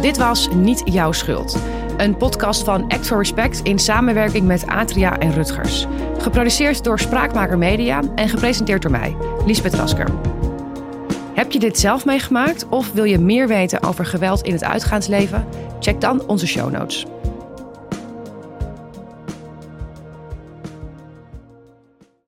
[0.00, 1.58] Dit was Niet Jouw Schuld.
[1.96, 5.86] Een podcast van Act for Respect in samenwerking met Atria en Rutgers.
[6.18, 9.16] Geproduceerd door Spraakmaker Media en gepresenteerd door mij,
[9.46, 10.08] Liesbeth Rasker.
[11.34, 15.46] Heb je dit zelf meegemaakt of wil je meer weten over geweld in het uitgaansleven?
[15.80, 17.06] Check dan onze show notes.